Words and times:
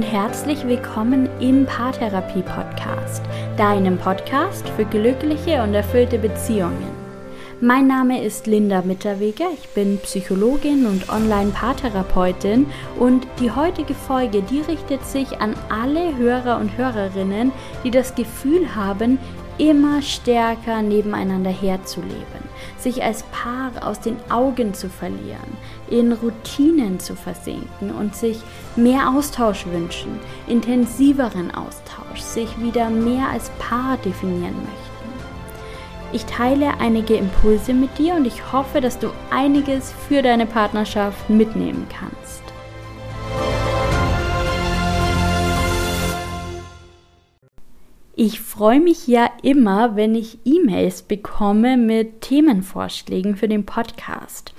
und 0.00 0.06
herzlich 0.06 0.66
willkommen 0.66 1.28
im 1.40 1.66
Paartherapie 1.66 2.40
Podcast, 2.40 3.22
deinem 3.58 3.98
Podcast 3.98 4.66
für 4.70 4.86
glückliche 4.86 5.62
und 5.62 5.74
erfüllte 5.74 6.18
Beziehungen. 6.18 6.88
Mein 7.60 7.86
Name 7.86 8.24
ist 8.24 8.46
Linda 8.46 8.80
Mitterweger, 8.80 9.48
ich 9.52 9.68
bin 9.74 9.98
Psychologin 9.98 10.86
und 10.86 11.10
Online-Paartherapeutin 11.10 12.64
und 12.98 13.26
die 13.40 13.50
heutige 13.50 13.92
Folge, 13.92 14.40
die 14.40 14.62
richtet 14.62 15.04
sich 15.04 15.38
an 15.38 15.54
alle 15.68 16.16
Hörer 16.16 16.56
und 16.56 16.78
Hörerinnen, 16.78 17.52
die 17.84 17.90
das 17.90 18.14
Gefühl 18.14 18.74
haben, 18.74 19.18
immer 19.58 20.00
stärker 20.00 20.80
nebeneinander 20.80 21.50
herzuleben, 21.50 22.49
sich 22.78 23.02
als 23.02 23.22
Paar 23.24 23.72
aus 23.86 24.00
den 24.00 24.16
Augen 24.30 24.74
zu 24.74 24.88
verlieren, 24.88 25.56
in 25.88 26.12
Routinen 26.12 27.00
zu 27.00 27.14
versinken 27.14 27.90
und 27.90 28.14
sich 28.14 28.40
mehr 28.76 29.10
Austausch 29.10 29.66
wünschen, 29.66 30.18
intensiveren 30.46 31.50
Austausch, 31.54 32.20
sich 32.20 32.48
wieder 32.60 32.90
mehr 32.90 33.28
als 33.30 33.50
Paar 33.58 33.96
definieren 33.98 34.56
möchten. 34.56 35.00
Ich 36.12 36.24
teile 36.24 36.80
einige 36.80 37.14
Impulse 37.14 37.72
mit 37.72 37.96
dir 37.98 38.14
und 38.14 38.26
ich 38.26 38.52
hoffe, 38.52 38.80
dass 38.80 38.98
du 38.98 39.10
einiges 39.30 39.92
für 40.08 40.22
deine 40.22 40.46
Partnerschaft 40.46 41.30
mitnehmen 41.30 41.86
kannst. 41.88 42.42
Ich 48.22 48.38
freue 48.38 48.80
mich 48.80 49.06
ja 49.06 49.30
immer, 49.42 49.96
wenn 49.96 50.14
ich 50.14 50.40
E-Mails 50.44 51.00
bekomme 51.00 51.78
mit 51.78 52.20
Themenvorschlägen 52.20 53.34
für 53.34 53.48
den 53.48 53.64
Podcast. 53.64 54.52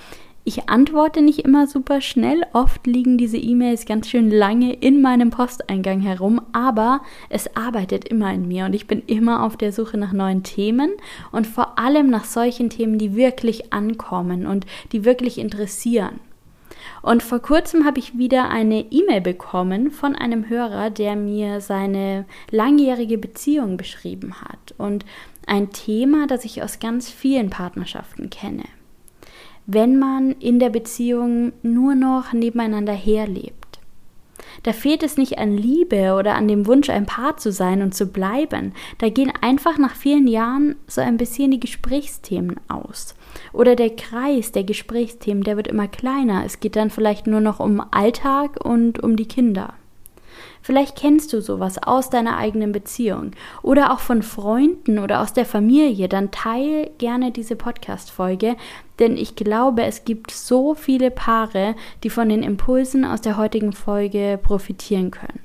Ich 0.44 0.68
antworte 0.68 1.22
nicht 1.22 1.46
immer 1.46 1.68
super 1.68 2.02
schnell, 2.02 2.42
oft 2.54 2.88
liegen 2.88 3.20
diese 3.20 3.38
E-Mails 3.38 3.86
ganz 3.86 4.10
schön 4.10 4.32
lange 4.32 4.74
in 4.74 5.00
meinem 5.00 5.30
Posteingang 5.30 6.00
herum, 6.00 6.42
aber 6.54 7.02
es 7.30 7.56
arbeitet 7.56 8.08
immer 8.08 8.34
in 8.34 8.48
mir 8.48 8.66
und 8.66 8.74
ich 8.74 8.88
bin 8.88 9.04
immer 9.06 9.44
auf 9.44 9.58
der 9.58 9.72
Suche 9.72 10.00
nach 10.00 10.12
neuen 10.12 10.42
Themen 10.42 10.94
und 11.32 11.46
vor 11.46 11.78
allem 11.78 12.10
nach 12.10 12.26
solchen 12.26 12.72
Themen, 12.72 12.98
die 12.98 13.16
wirklich 13.16 13.72
ankommen 13.72 14.48
und 14.48 14.66
die 14.92 15.06
wirklich 15.06 15.38
interessieren. 15.38 16.20
Und 17.02 17.24
vor 17.24 17.40
kurzem 17.40 17.86
habe 17.86 18.00
ich 18.00 18.18
wieder 18.18 18.50
eine 18.50 18.86
E-Mail 18.92 19.22
bekommen 19.22 19.92
von 19.92 20.16
einem 20.16 20.50
Hörer, 20.50 20.90
der 20.90 21.16
mir 21.16 21.62
seine 21.62 22.26
langjährige 22.50 23.18
Beziehung 23.18 23.78
beschrieben 23.78 24.42
hat 24.42 24.74
und 24.78 25.06
ein 25.48 25.72
Thema, 25.72 26.28
das 26.28 26.46
ich 26.46 26.64
aus 26.64 26.80
ganz 26.80 27.10
vielen 27.10 27.50
Partnerschaften 27.50 28.30
kenne. 28.30 28.64
Wenn 29.66 30.00
man 30.00 30.32
in 30.34 30.60
der 30.60 30.70
Beziehung 30.70 31.54
nur 31.62 31.96
noch 31.96 32.34
nebeneinander 32.34 32.94
herlebt. 32.94 33.61
Da 34.64 34.74
fehlt 34.74 35.04
es 35.04 35.18
nicht 35.18 35.38
an 35.38 35.58
Liebe 35.58 36.14
oder 36.14 36.36
an 36.36 36.48
dem 36.48 36.68
Wunsch, 36.68 36.90
ein 36.90 37.06
Paar 37.06 37.38
zu 37.38 37.52
sein 37.52 37.82
und 37.82 37.94
zu 37.94 38.08
bleiben. 38.08 38.74
Da 38.98 39.10
gehen 39.10 39.32
einfach 39.42 39.78
nach 39.78 39.96
vielen 39.96 40.28
Jahren 40.28 40.76
so 40.88 41.02
ein 41.02 41.18
bisschen 41.18 41.52
die 41.52 41.60
Gesprächsthemen 41.60 42.60
aus. 42.68 43.16
Oder 43.54 43.76
der 43.76 43.96
Kreis 43.96 44.52
der 44.52 44.64
Gesprächsthemen, 44.64 45.44
der 45.44 45.58
wird 45.58 45.68
immer 45.68 45.88
kleiner. 45.88 46.44
Es 46.46 46.60
geht 46.60 46.76
dann 46.76 46.90
vielleicht 46.90 47.28
nur 47.28 47.42
noch 47.42 47.60
um 47.60 47.82
Alltag 47.92 48.64
und 48.64 49.02
um 49.02 49.16
die 49.16 49.28
Kinder. 49.28 49.74
Vielleicht 50.62 50.96
kennst 50.96 51.34
du 51.34 51.42
sowas 51.42 51.82
aus 51.82 52.10
deiner 52.10 52.38
eigenen 52.38 52.72
Beziehung 52.72 53.32
oder 53.64 53.92
auch 53.92 54.00
von 54.00 54.22
Freunden 54.22 55.00
oder 55.00 55.22
aus 55.22 55.34
der 55.34 55.46
Familie. 55.46 56.08
Dann 56.08 56.32
teil 56.32 56.92
gerne 56.98 57.32
diese 57.32 57.56
Podcast-Folge, 57.56 58.56
denn 59.00 59.18
ich 59.18 59.36
glaube, 59.36 59.84
es 59.84 60.06
gibt 60.06 60.32
so 60.32 60.76
viele 60.76 61.10
Paare, 61.10 61.76
die 62.04 62.10
von 62.10 62.30
den 62.30 62.44
Impulsen 62.44 63.06
aus 63.06 63.22
der 63.22 63.38
heutigen 63.38 63.74
Folge 63.74 64.40
profitieren 64.42 65.10
können. 65.12 65.40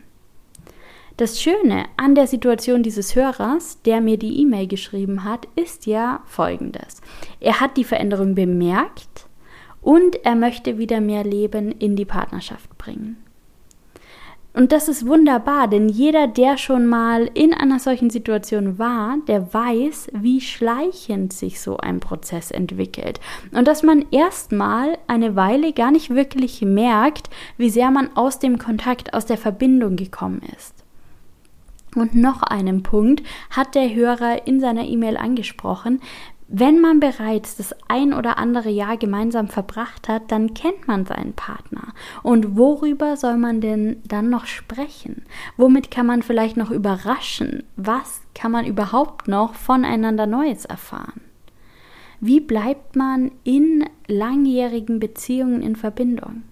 Das 1.17 1.41
Schöne 1.41 1.87
an 1.97 2.15
der 2.15 2.27
Situation 2.27 2.83
dieses 2.83 3.17
Hörers, 3.17 3.81
der 3.83 4.03
mir 4.03 4.19
die 4.19 4.43
E-Mail 4.43 4.67
geschrieben 4.67 5.25
hat, 5.25 5.49
ist 5.57 5.87
ja 5.87 6.21
folgendes. 6.27 7.01
Er 7.41 7.61
hat 7.61 7.79
die 7.79 7.85
Veränderung 7.85 8.35
bemerkt 8.35 9.27
und 9.81 10.27
er 10.27 10.35
möchte 10.35 10.77
wieder 10.77 11.01
mehr 11.01 11.25
Leben 11.25 11.73
in 11.73 11.97
die 11.97 12.05
Partnerschaft 12.05 12.77
bringen. 12.77 13.17
Und 14.57 14.73
das 14.73 14.89
ist 14.89 15.07
wunderbar, 15.07 15.69
denn 15.69 15.91
jeder, 15.91 16.27
der 16.27 16.57
schon 16.57 16.87
mal 16.87 17.29
in 17.35 17.53
einer 17.53 17.79
solchen 17.79 18.09
Situation 18.09 18.79
war, 18.79 19.19
der 19.29 19.53
weiß, 19.53 20.09
wie 20.15 20.41
schleichend 20.41 21.35
sich 21.35 21.61
so 21.61 21.77
ein 21.77 22.01
Prozess 22.01 22.51
entwickelt. 22.51 23.21
Und 23.53 23.69
dass 23.69 23.83
man 23.83 24.07
erstmal 24.11 24.97
eine 25.09 25.37
Weile 25.37 25.75
gar 25.75 25.91
nicht 25.91 26.09
wirklich 26.09 26.63
merkt, 26.63 27.29
wie 27.59 27.69
sehr 27.69 27.91
man 27.91 28.17
aus 28.17 28.39
dem 28.39 28.57
Kontakt, 28.57 29.13
aus 29.13 29.27
der 29.27 29.37
Verbindung 29.37 29.97
gekommen 29.97 30.41
ist. 30.57 30.75
Und 31.95 32.15
noch 32.15 32.43
einen 32.43 32.83
Punkt 32.83 33.23
hat 33.51 33.75
der 33.75 33.95
Hörer 33.95 34.47
in 34.47 34.61
seiner 34.61 34.85
E-Mail 34.85 35.19
angesprochen. 35.19 36.01
Wenn 36.49 36.81
man 36.81 37.01
bereits 37.01 37.57
das 37.57 37.75
ein 37.89 38.15
oder 38.15 38.39
andere 38.39 38.71
Jahr 38.71 38.97
gemeinsam 38.97 39.49
verbracht 39.49 40.09
hat, 40.09 40.31
dann 40.31 40.55
kennt 40.55 40.87
man 40.87 41.05
seinen 41.05 41.33
Partner. 41.33 41.93
Und 42.23 42.57
worüber 42.57 43.17
soll 43.17 43.37
man 43.37 43.61
denn 43.61 44.01
dann 44.07 44.31
noch 44.31 44.47
sprechen? 44.47 45.25
Womit 45.57 45.91
kann 45.91 46.07
man 46.07 46.23
vielleicht 46.23 46.57
noch 46.57 46.71
überraschen? 46.71 47.65
Was 47.77 48.21
kann 48.35 48.53
man 48.53 48.65
überhaupt 48.65 49.27
noch 49.27 49.55
voneinander 49.55 50.27
Neues 50.27 50.65
erfahren? 50.65 51.21
Wie 52.21 52.41
bleibt 52.41 52.95
man 52.95 53.33
in 53.43 53.85
langjährigen 54.07 55.01
Beziehungen 55.01 55.63
in 55.63 55.75
Verbindung? 55.75 56.45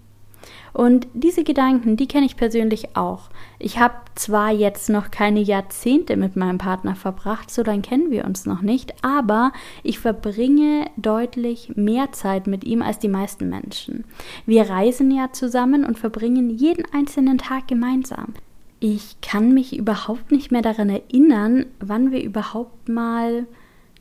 Und 0.75 1.07
diese 1.13 1.45
Gedanken, 1.45 1.95
die 1.95 2.05
kenne 2.05 2.25
ich 2.25 2.35
persönlich 2.35 2.97
auch. 2.97 3.29
Ich 3.59 3.79
habe 3.79 3.93
zwar 4.15 4.51
jetzt 4.51 4.89
noch 4.89 5.09
keine 5.09 5.39
Jahrzehnte 5.39 6.17
mit 6.17 6.35
meinem 6.35 6.57
Partner 6.57 6.95
verbracht, 6.95 7.49
so 7.49 7.63
dann 7.63 7.81
kennen 7.81 8.11
wir 8.11 8.25
uns 8.25 8.45
noch 8.45 8.61
nicht, 8.61 8.93
aber 9.01 9.53
ich 9.83 9.99
verbringe 9.99 10.87
deutlich 10.97 11.71
mehr 11.77 12.11
Zeit 12.11 12.45
mit 12.45 12.65
ihm 12.65 12.81
als 12.81 12.99
die 12.99 13.07
meisten 13.07 13.47
Menschen. 13.47 14.03
Wir 14.45 14.69
reisen 14.69 15.11
ja 15.11 15.31
zusammen 15.31 15.85
und 15.85 15.97
verbringen 15.97 16.49
jeden 16.49 16.83
einzelnen 16.93 17.37
Tag 17.37 17.69
gemeinsam. 17.69 18.33
Ich 18.81 19.21
kann 19.21 19.53
mich 19.53 19.77
überhaupt 19.77 20.33
nicht 20.33 20.51
mehr 20.51 20.61
daran 20.61 20.89
erinnern, 20.89 21.67
wann 21.79 22.11
wir 22.11 22.21
überhaupt 22.21 22.89
mal 22.89 23.47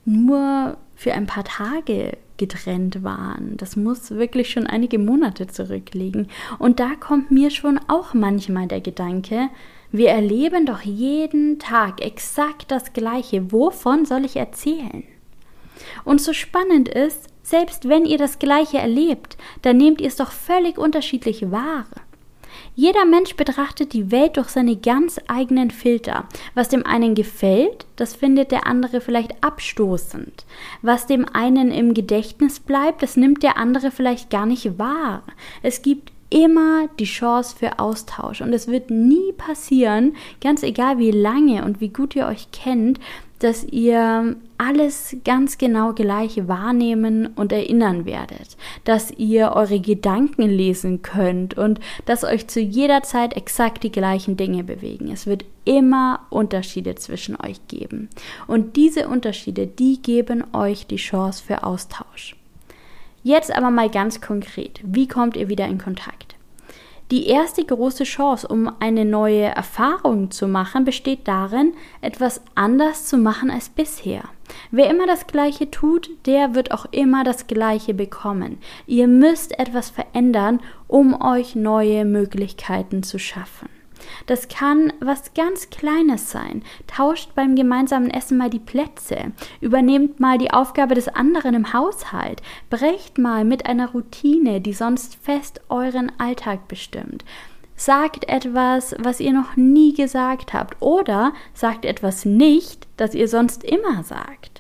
nur 0.05 0.77
für 0.97 1.13
ein 1.13 1.29
paar 1.29 1.45
Tage 1.45 2.19
getrennt 2.37 3.03
waren. 3.03 3.57
Das 3.57 3.77
muss 3.77 4.11
wirklich 4.11 4.51
schon 4.51 4.67
einige 4.67 4.99
Monate 4.99 5.47
zurückliegen. 5.47 6.29
Und 6.59 6.81
da 6.81 6.95
kommt 6.99 7.31
mir 7.31 7.51
schon 7.51 7.79
auch 7.89 8.15
manchmal 8.15 8.67
der 8.67 8.81
Gedanke, 8.81 9.49
wir 9.93 10.09
erleben 10.09 10.67
doch 10.67 10.81
jeden 10.81 11.61
Tag 11.61 12.05
exakt 12.05 12.73
das 12.73 12.93
Gleiche. 12.93 13.53
Wovon 13.53 14.05
soll 14.05 14.25
ich 14.25 14.35
erzählen? 14.35 15.05
Und 16.05 16.21
so 16.21 16.33
spannend 16.33 16.89
ist, 16.89 17.29
selbst 17.45 17.89
wenn 17.89 18.05
ihr 18.05 18.19
das 18.19 18.41
Gleiche 18.41 18.79
erlebt, 18.79 19.37
dann 19.63 19.77
nehmt 19.77 20.01
ihr 20.01 20.09
es 20.09 20.17
doch 20.17 20.33
völlig 20.33 20.79
unterschiedlich 20.79 21.51
wahr. 21.53 21.85
Jeder 22.77 23.05
Mensch 23.05 23.37
betrachtet 23.37 23.93
die 23.93 24.11
Welt 24.11 24.37
durch 24.37 24.49
seine 24.49 24.75
ganz 24.75 25.21
eigenen 25.29 25.71
Filter. 25.71 26.27
Was 26.55 26.69
dem 26.69 26.85
einen 26.85 27.15
gefällt, 27.15 27.87
das 27.95 28.17
findet 28.17 28.51
der 28.51 28.67
andere 28.67 29.01
vielleicht 29.01 29.45
abstoßend. 29.45 30.45
Was 30.83 31.07
dem 31.07 31.25
einen 31.33 31.71
im 31.71 31.95
Gedächtnis 31.95 32.59
bleibt, 32.59 33.03
das 33.03 33.17
nimmt 33.17 33.45
der 33.45 33.59
andere 33.59 33.93
vielleicht 33.93 34.29
gar 34.29 34.45
nicht 34.45 34.77
wahr. 34.77 35.23
Es 35.63 35.83
gibt 35.83 36.11
immer 36.31 36.89
die 36.99 37.05
Chance 37.05 37.55
für 37.57 37.79
Austausch 37.79 38.41
und 38.41 38.53
es 38.53 38.67
wird 38.67 38.91
nie 38.91 39.33
passieren, 39.37 40.17
ganz 40.41 40.65
egal 40.65 40.99
wie 40.99 41.13
lange 41.13 41.65
und 41.65 41.81
wie 41.81 41.91
gut 41.91 42.17
ihr 42.17 42.27
euch 42.27 42.51
kennt, 42.51 42.99
dass 43.45 43.63
ihr 43.63 44.37
alles 44.57 45.19
ganz 45.23 45.59
genau 45.59 45.93
gleich 45.93 46.49
wahrnehmen 46.49 47.27
und 47.37 47.53
erinnern 47.53 48.07
werdet, 48.07 48.57
dass 48.85 49.11
ihr 49.11 49.53
eure 49.55 49.81
Gedanken 49.81 50.49
lesen 50.49 51.03
könnt 51.03 51.59
und 51.59 51.79
dass 52.07 52.25
euch 52.25 52.49
zu 52.49 52.61
jeder 52.61 53.03
Zeit 53.03 53.37
exakt 53.37 53.83
die 53.83 53.93
gleichen 53.93 54.39
Dinge 54.39 54.65
bewegen. 54.65 55.11
Es 55.13 55.27
wird 55.27 55.45
immer 55.67 56.21
Unterschiede 56.31 56.95
zwischen 56.95 57.37
euch 57.37 57.61
geben. 57.69 58.09
Und 58.47 58.77
diese 58.77 59.09
Unterschiede, 59.09 59.67
die 59.67 60.01
geben 60.01 60.45
euch 60.55 60.87
die 60.87 60.97
Chance 60.97 61.45
für 61.47 61.65
Austausch. 61.65 62.37
Jetzt 63.23 63.55
aber 63.55 63.71
mal 63.71 63.91
ganz 63.91 64.23
konkret, 64.23 64.81
wie 64.83 65.07
kommt 65.07 65.37
ihr 65.37 65.51
wieder 65.51 65.67
in 65.67 65.77
Kontakt? 65.77 66.34
Die 67.11 67.27
erste 67.27 67.63
große 67.63 68.05
Chance, 68.05 68.49
um 68.49 68.73
eine 68.81 69.05
neue 69.05 69.45
Erfahrung 69.45 70.31
zu 70.31 70.49
machen, 70.49 70.85
besteht 70.85 71.29
darin, 71.29 71.75
etwas 72.01 72.41
anders 72.55 73.07
zu 73.07 73.19
machen 73.19 73.51
als 73.51 73.69
bisher. 73.69 74.25
Wer 74.71 74.89
immer 74.89 75.07
das 75.07 75.27
Gleiche 75.27 75.71
tut, 75.71 76.11
der 76.27 76.55
wird 76.55 76.73
auch 76.73 76.87
immer 76.93 77.23
das 77.23 77.47
Gleiche 77.47 77.93
bekommen. 77.93 78.59
Ihr 78.87 79.07
müsst 79.07 79.59
etwas 79.59 79.91
verändern, 79.91 80.61
um 80.89 81.21
euch 81.21 81.55
neue 81.55 82.05
Möglichkeiten 82.07 83.03
zu 83.03 83.19
schaffen. 83.19 83.69
Das 84.27 84.49
kann 84.49 84.93
was 85.01 85.35
ganz 85.35 85.71
Kleines 85.71 86.31
sein. 86.31 86.63
Tauscht 86.87 87.35
beim 87.35 87.57
gemeinsamen 87.57 88.11
Essen 88.11 88.39
mal 88.39 88.51
die 88.51 88.59
Plätze. 88.59 89.33
Übernehmt 89.61 90.21
mal 90.21 90.39
die 90.39 90.53
Aufgabe 90.53 90.95
des 90.95 91.09
anderen 91.09 91.55
im 91.55 91.73
Haushalt. 91.73 92.43
Brecht 92.71 93.19
mal 93.19 93.45
mit 93.45 93.67
einer 93.67 93.91
Routine, 93.91 94.61
die 94.61 94.73
sonst 94.73 95.17
fest 95.17 95.61
euren 95.69 96.13
Alltag 96.19 96.69
bestimmt. 96.69 97.25
Sagt 97.77 98.29
etwas, 98.29 98.95
was 98.99 99.21
ihr 99.21 99.33
noch 99.33 99.57
nie 99.57 99.95
gesagt 99.95 100.53
habt. 100.53 100.81
Oder 100.81 101.33
sagt 101.55 101.85
etwas 101.85 102.25
nicht, 102.25 102.87
das 102.97 103.15
ihr 103.15 103.29
sonst 103.29 103.65
immer 103.65 104.05
sagt. 104.05 104.54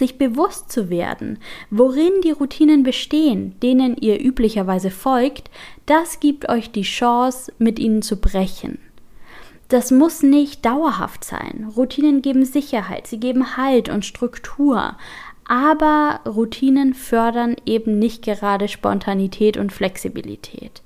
Sich 0.00 0.16
bewusst 0.16 0.72
zu 0.72 0.88
werden, 0.88 1.38
worin 1.68 2.22
die 2.24 2.30
Routinen 2.30 2.84
bestehen, 2.84 3.60
denen 3.60 3.98
ihr 3.98 4.18
üblicherweise 4.18 4.90
folgt, 4.90 5.50
das 5.84 6.20
gibt 6.20 6.48
euch 6.48 6.70
die 6.70 6.84
Chance, 6.84 7.52
mit 7.58 7.78
ihnen 7.78 8.00
zu 8.00 8.18
brechen. 8.18 8.78
Das 9.68 9.90
muss 9.90 10.22
nicht 10.22 10.64
dauerhaft 10.64 11.22
sein. 11.22 11.70
Routinen 11.76 12.22
geben 12.22 12.46
Sicherheit, 12.46 13.08
sie 13.08 13.20
geben 13.20 13.58
Halt 13.58 13.90
und 13.90 14.06
Struktur, 14.06 14.96
aber 15.44 16.20
Routinen 16.26 16.94
fördern 16.94 17.56
eben 17.66 17.98
nicht 17.98 18.22
gerade 18.22 18.68
Spontanität 18.68 19.58
und 19.58 19.70
Flexibilität. 19.70 20.80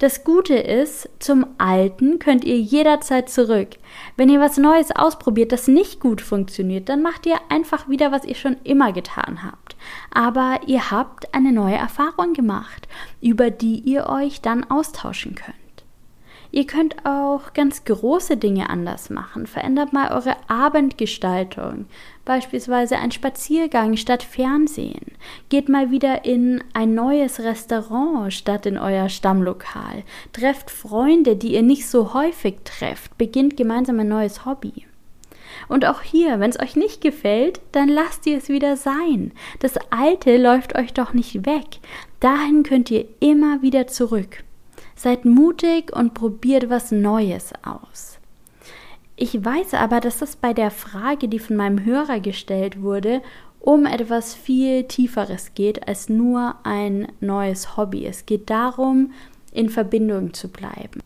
Das 0.00 0.24
Gute 0.24 0.54
ist, 0.54 1.10
zum 1.18 1.44
Alten 1.58 2.18
könnt 2.18 2.42
ihr 2.46 2.58
jederzeit 2.58 3.28
zurück. 3.28 3.68
Wenn 4.16 4.30
ihr 4.30 4.40
was 4.40 4.56
Neues 4.56 4.96
ausprobiert, 4.96 5.52
das 5.52 5.68
nicht 5.68 6.00
gut 6.00 6.22
funktioniert, 6.22 6.88
dann 6.88 7.02
macht 7.02 7.26
ihr 7.26 7.38
einfach 7.50 7.86
wieder, 7.86 8.10
was 8.10 8.24
ihr 8.24 8.34
schon 8.34 8.56
immer 8.64 8.94
getan 8.94 9.42
habt. 9.44 9.76
Aber 10.10 10.60
ihr 10.66 10.90
habt 10.90 11.34
eine 11.34 11.52
neue 11.52 11.74
Erfahrung 11.74 12.32
gemacht, 12.32 12.88
über 13.20 13.50
die 13.50 13.78
ihr 13.80 14.08
euch 14.08 14.40
dann 14.40 14.64
austauschen 14.70 15.34
könnt. 15.34 15.56
Ihr 16.50 16.66
könnt 16.66 17.04
auch 17.04 17.52
ganz 17.52 17.84
große 17.84 18.38
Dinge 18.38 18.70
anders 18.70 19.10
machen. 19.10 19.46
Verändert 19.46 19.92
mal 19.92 20.12
eure 20.12 20.34
Abendgestaltung. 20.48 21.84
Beispielsweise 22.30 22.96
ein 22.96 23.10
Spaziergang 23.10 23.96
statt 23.96 24.22
Fernsehen. 24.22 25.16
Geht 25.48 25.68
mal 25.68 25.90
wieder 25.90 26.24
in 26.24 26.62
ein 26.74 26.94
neues 26.94 27.40
Restaurant 27.40 28.32
statt 28.32 28.66
in 28.66 28.78
euer 28.78 29.08
Stammlokal. 29.08 30.04
Trefft 30.32 30.70
Freunde, 30.70 31.34
die 31.34 31.54
ihr 31.54 31.62
nicht 31.62 31.88
so 31.88 32.14
häufig 32.14 32.58
trefft. 32.62 33.18
Beginnt 33.18 33.56
gemeinsam 33.56 33.98
ein 33.98 34.06
neues 34.06 34.46
Hobby. 34.46 34.86
Und 35.66 35.84
auch 35.84 36.02
hier, 36.02 36.38
wenn 36.38 36.50
es 36.50 36.60
euch 36.60 36.76
nicht 36.76 37.00
gefällt, 37.00 37.60
dann 37.72 37.88
lasst 37.88 38.24
ihr 38.28 38.38
es 38.38 38.48
wieder 38.48 38.76
sein. 38.76 39.32
Das 39.58 39.76
Alte 39.90 40.36
läuft 40.36 40.78
euch 40.78 40.92
doch 40.92 41.12
nicht 41.12 41.44
weg. 41.46 41.80
Dahin 42.20 42.62
könnt 42.62 42.92
ihr 42.92 43.06
immer 43.18 43.60
wieder 43.60 43.88
zurück. 43.88 44.44
Seid 44.94 45.24
mutig 45.24 45.92
und 45.92 46.14
probiert 46.14 46.70
was 46.70 46.92
Neues 46.92 47.52
aus. 47.64 48.09
Ich 49.22 49.44
weiß 49.44 49.74
aber, 49.74 50.00
dass 50.00 50.16
das 50.16 50.34
bei 50.34 50.54
der 50.54 50.70
Frage, 50.70 51.28
die 51.28 51.40
von 51.40 51.54
meinem 51.54 51.84
Hörer 51.84 52.20
gestellt 52.20 52.80
wurde, 52.80 53.20
um 53.60 53.84
etwas 53.84 54.34
viel 54.34 54.84
Tieferes 54.84 55.52
geht 55.54 55.86
als 55.86 56.08
nur 56.08 56.54
ein 56.62 57.06
neues 57.20 57.76
Hobby. 57.76 58.06
Es 58.06 58.24
geht 58.24 58.48
darum, 58.48 59.12
in 59.52 59.68
Verbindung 59.68 60.32
zu 60.32 60.48
bleiben. 60.48 61.02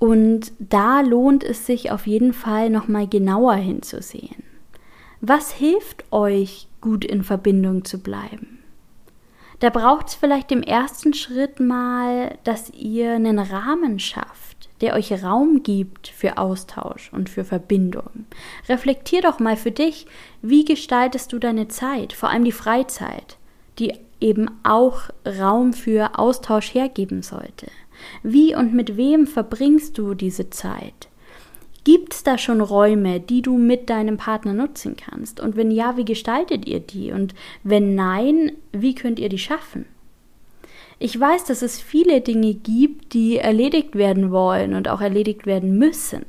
Und 0.00 0.50
da 0.58 1.00
lohnt 1.00 1.44
es 1.44 1.64
sich 1.64 1.92
auf 1.92 2.08
jeden 2.08 2.32
Fall 2.32 2.70
nochmal 2.70 3.06
genauer 3.06 3.54
hinzusehen. 3.54 4.42
Was 5.20 5.52
hilft 5.52 6.12
euch, 6.12 6.66
gut 6.80 7.04
in 7.04 7.22
Verbindung 7.22 7.84
zu 7.84 8.00
bleiben? 8.00 8.58
Da 9.60 9.70
braucht 9.70 10.08
es 10.08 10.16
vielleicht 10.16 10.50
im 10.50 10.64
ersten 10.64 11.14
Schritt 11.14 11.60
mal, 11.60 12.36
dass 12.42 12.70
ihr 12.70 13.12
einen 13.12 13.38
Rahmen 13.38 14.00
schafft, 14.00 14.53
der 14.80 14.94
euch 14.94 15.12
Raum 15.22 15.62
gibt 15.62 16.08
für 16.08 16.38
Austausch 16.38 17.10
und 17.12 17.30
für 17.30 17.44
Verbindung. 17.44 18.26
Reflektier 18.68 19.22
doch 19.22 19.38
mal 19.38 19.56
für 19.56 19.70
dich, 19.70 20.06
wie 20.42 20.64
gestaltest 20.64 21.32
du 21.32 21.38
deine 21.38 21.68
Zeit, 21.68 22.12
vor 22.12 22.30
allem 22.30 22.44
die 22.44 22.52
Freizeit, 22.52 23.36
die 23.78 23.94
eben 24.20 24.50
auch 24.62 25.10
Raum 25.26 25.72
für 25.72 26.18
Austausch 26.18 26.74
hergeben 26.74 27.22
sollte. 27.22 27.66
Wie 28.22 28.54
und 28.54 28.74
mit 28.74 28.96
wem 28.96 29.26
verbringst 29.26 29.96
du 29.98 30.14
diese 30.14 30.50
Zeit? 30.50 31.08
Gibt 31.84 32.14
es 32.14 32.22
da 32.22 32.38
schon 32.38 32.62
Räume, 32.62 33.20
die 33.20 33.42
du 33.42 33.58
mit 33.58 33.90
deinem 33.90 34.16
Partner 34.16 34.54
nutzen 34.54 34.96
kannst? 34.96 35.38
Und 35.38 35.54
wenn 35.56 35.70
ja, 35.70 35.98
wie 35.98 36.06
gestaltet 36.06 36.66
ihr 36.66 36.80
die? 36.80 37.12
Und 37.12 37.34
wenn 37.62 37.94
nein, 37.94 38.52
wie 38.72 38.94
könnt 38.94 39.18
ihr 39.18 39.28
die 39.28 39.38
schaffen? 39.38 39.84
Ich 40.98 41.18
weiß, 41.18 41.44
dass 41.44 41.62
es 41.62 41.80
viele 41.80 42.20
Dinge 42.20 42.54
gibt, 42.54 43.14
die 43.14 43.38
erledigt 43.38 43.96
werden 43.96 44.30
wollen 44.30 44.74
und 44.74 44.88
auch 44.88 45.00
erledigt 45.00 45.46
werden 45.46 45.78
müssen. 45.78 46.24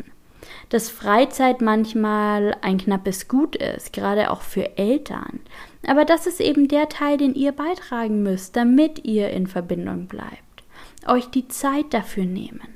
Dass 0.69 0.89
Freizeit 0.89 1.62
manchmal 1.62 2.57
ein 2.62 2.77
knappes 2.77 3.27
Gut 3.27 3.56
ist, 3.56 3.94
gerade 3.94 4.31
auch 4.31 4.41
für 4.41 4.77
Eltern. 4.77 5.39
Aber 5.85 6.06
das 6.06 6.25
ist 6.25 6.41
eben 6.41 6.67
der 6.67 6.89
Teil, 6.89 7.17
den 7.17 7.35
ihr 7.35 7.51
beitragen 7.51 8.23
müsst, 8.23 8.56
damit 8.56 9.06
ihr 9.06 9.29
in 9.29 9.47
Verbindung 9.47 10.07
bleibt. 10.07 10.63
Euch 11.07 11.27
die 11.27 11.47
Zeit 11.47 11.94
dafür 11.94 12.25
nehmen. 12.25 12.67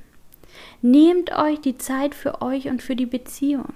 Nehmt 0.81 1.35
euch 1.37 1.59
die 1.59 1.77
Zeit 1.77 2.13
für 2.13 2.41
euch 2.41 2.67
und 2.67 2.83
für 2.83 2.95
die 2.95 3.07
Beziehung. 3.07 3.73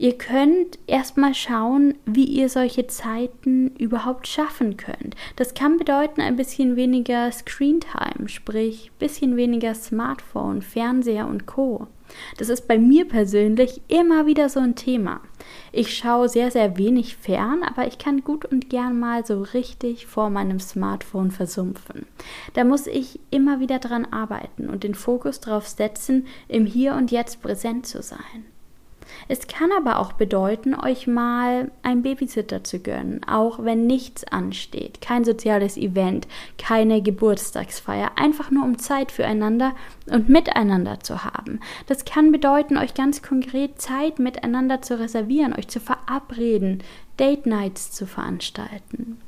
Ihr 0.00 0.16
könnt 0.16 0.78
erstmal 0.86 1.34
schauen, 1.34 1.94
wie 2.06 2.24
ihr 2.24 2.48
solche 2.48 2.86
Zeiten 2.86 3.74
überhaupt 3.78 4.28
schaffen 4.28 4.76
könnt. 4.76 5.16
Das 5.34 5.54
kann 5.54 5.76
bedeuten 5.76 6.20
ein 6.20 6.36
bisschen 6.36 6.76
weniger 6.76 7.32
Screentime, 7.32 8.28
sprich 8.28 8.92
bisschen 9.00 9.36
weniger 9.36 9.74
Smartphone, 9.74 10.62
Fernseher 10.62 11.26
und 11.26 11.46
Co. 11.46 11.88
Das 12.38 12.48
ist 12.48 12.68
bei 12.68 12.78
mir 12.78 13.06
persönlich 13.06 13.82
immer 13.88 14.26
wieder 14.26 14.48
so 14.48 14.60
ein 14.60 14.76
Thema. 14.76 15.20
Ich 15.72 15.96
schaue 15.96 16.28
sehr, 16.28 16.52
sehr 16.52 16.78
wenig 16.78 17.16
fern, 17.16 17.62
aber 17.62 17.86
ich 17.88 17.98
kann 17.98 18.22
gut 18.22 18.44
und 18.44 18.70
gern 18.70 18.98
mal 18.98 19.26
so 19.26 19.42
richtig 19.42 20.06
vor 20.06 20.30
meinem 20.30 20.60
Smartphone 20.60 21.32
versumpfen. 21.32 22.06
Da 22.54 22.62
muss 22.62 22.86
ich 22.86 23.18
immer 23.30 23.58
wieder 23.58 23.80
dran 23.80 24.06
arbeiten 24.06 24.70
und 24.70 24.84
den 24.84 24.94
Fokus 24.94 25.40
darauf 25.40 25.66
setzen, 25.66 26.26
im 26.46 26.66
Hier 26.66 26.94
und 26.94 27.10
Jetzt 27.10 27.42
präsent 27.42 27.86
zu 27.86 28.00
sein. 28.00 28.46
Es 29.28 29.46
kann 29.46 29.70
aber 29.76 29.98
auch 29.98 30.12
bedeuten, 30.12 30.74
euch 30.74 31.06
mal 31.06 31.70
einen 31.82 32.02
Babysitter 32.02 32.64
zu 32.64 32.80
gönnen, 32.80 33.20
auch 33.24 33.64
wenn 33.64 33.86
nichts 33.86 34.24
ansteht, 34.24 35.00
kein 35.00 35.24
soziales 35.24 35.76
Event, 35.76 36.28
keine 36.58 37.02
Geburtstagsfeier, 37.02 38.12
einfach 38.16 38.50
nur 38.50 38.64
um 38.64 38.78
Zeit 38.78 39.12
füreinander 39.12 39.74
und 40.10 40.28
miteinander 40.28 41.00
zu 41.00 41.24
haben. 41.24 41.60
Das 41.86 42.04
kann 42.04 42.32
bedeuten, 42.32 42.76
euch 42.76 42.94
ganz 42.94 43.22
konkret 43.22 43.80
Zeit 43.80 44.18
miteinander 44.18 44.82
zu 44.82 44.98
reservieren, 44.98 45.54
euch 45.54 45.68
zu 45.68 45.80
verabreden, 45.80 46.82
Date 47.18 47.46
Nights 47.46 47.90
zu 47.92 48.06
veranstalten. 48.06 49.20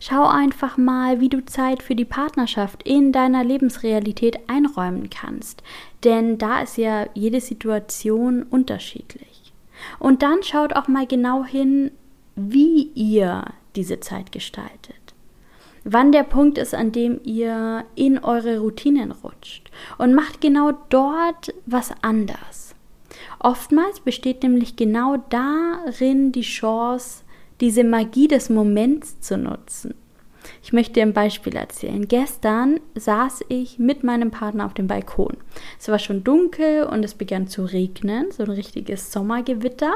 Schau 0.00 0.26
einfach 0.26 0.76
mal, 0.76 1.20
wie 1.20 1.28
du 1.28 1.44
Zeit 1.44 1.82
für 1.82 1.94
die 1.94 2.04
Partnerschaft 2.04 2.82
in 2.82 3.12
deiner 3.12 3.44
Lebensrealität 3.44 4.38
einräumen 4.48 5.10
kannst, 5.10 5.62
denn 6.04 6.38
da 6.38 6.60
ist 6.62 6.76
ja 6.76 7.06
jede 7.14 7.40
Situation 7.40 8.44
unterschiedlich. 8.44 9.52
Und 9.98 10.22
dann 10.22 10.42
schaut 10.42 10.74
auch 10.74 10.88
mal 10.88 11.06
genau 11.06 11.44
hin, 11.44 11.90
wie 12.36 12.90
ihr 12.94 13.44
diese 13.76 14.00
Zeit 14.00 14.32
gestaltet. 14.32 14.96
Wann 15.84 16.12
der 16.12 16.24
Punkt 16.24 16.58
ist, 16.58 16.74
an 16.74 16.92
dem 16.92 17.20
ihr 17.24 17.84
in 17.94 18.18
eure 18.18 18.58
Routinen 18.58 19.12
rutscht 19.12 19.70
und 19.96 20.14
macht 20.14 20.40
genau 20.40 20.72
dort 20.90 21.54
was 21.66 21.92
anders. 22.02 22.74
Oftmals 23.38 24.00
besteht 24.00 24.42
nämlich 24.42 24.76
genau 24.76 25.16
darin 25.30 26.32
die 26.32 26.42
Chance, 26.42 27.22
diese 27.60 27.84
Magie 27.84 28.28
des 28.28 28.50
Moments 28.50 29.20
zu 29.20 29.36
nutzen. 29.36 29.94
Ich 30.62 30.72
möchte 30.72 30.94
dir 30.94 31.02
ein 31.02 31.12
Beispiel 31.12 31.56
erzählen. 31.56 32.06
Gestern 32.08 32.80
saß 32.94 33.44
ich 33.48 33.78
mit 33.78 34.04
meinem 34.04 34.30
Partner 34.30 34.66
auf 34.66 34.74
dem 34.74 34.86
Balkon. 34.86 35.36
Es 35.78 35.88
war 35.88 35.98
schon 35.98 36.24
dunkel 36.24 36.84
und 36.84 37.04
es 37.04 37.14
begann 37.14 37.48
zu 37.48 37.64
regnen, 37.64 38.30
so 38.30 38.42
ein 38.42 38.50
richtiges 38.50 39.12
Sommergewitter. 39.12 39.92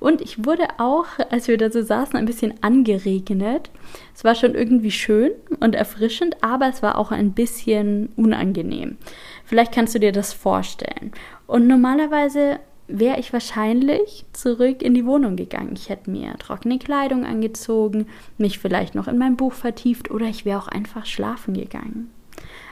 Und 0.00 0.20
ich 0.20 0.44
wurde 0.44 0.66
auch, 0.78 1.06
als 1.30 1.48
wir 1.48 1.58
da 1.58 1.70
so 1.70 1.82
saßen, 1.82 2.16
ein 2.16 2.26
bisschen 2.26 2.54
angeregnet. 2.62 3.70
Es 4.14 4.24
war 4.24 4.34
schon 4.34 4.54
irgendwie 4.54 4.90
schön 4.90 5.32
und 5.60 5.74
erfrischend, 5.74 6.36
aber 6.42 6.68
es 6.68 6.82
war 6.82 6.98
auch 6.98 7.10
ein 7.10 7.32
bisschen 7.32 8.10
unangenehm. 8.16 8.96
Vielleicht 9.44 9.72
kannst 9.72 9.94
du 9.94 10.00
dir 10.00 10.12
das 10.12 10.32
vorstellen. 10.32 11.12
Und 11.46 11.66
normalerweise 11.66 12.58
wäre 12.88 13.20
ich 13.20 13.32
wahrscheinlich 13.32 14.24
zurück 14.32 14.82
in 14.82 14.94
die 14.94 15.06
Wohnung 15.06 15.36
gegangen. 15.36 15.74
Ich 15.74 15.90
hätte 15.90 16.10
mir 16.10 16.36
trockene 16.38 16.78
Kleidung 16.78 17.24
angezogen, 17.24 18.06
mich 18.38 18.58
vielleicht 18.58 18.94
noch 18.94 19.06
in 19.06 19.18
mein 19.18 19.36
Buch 19.36 19.52
vertieft 19.52 20.10
oder 20.10 20.26
ich 20.26 20.44
wäre 20.44 20.58
auch 20.58 20.68
einfach 20.68 21.06
schlafen 21.06 21.54
gegangen. 21.54 22.10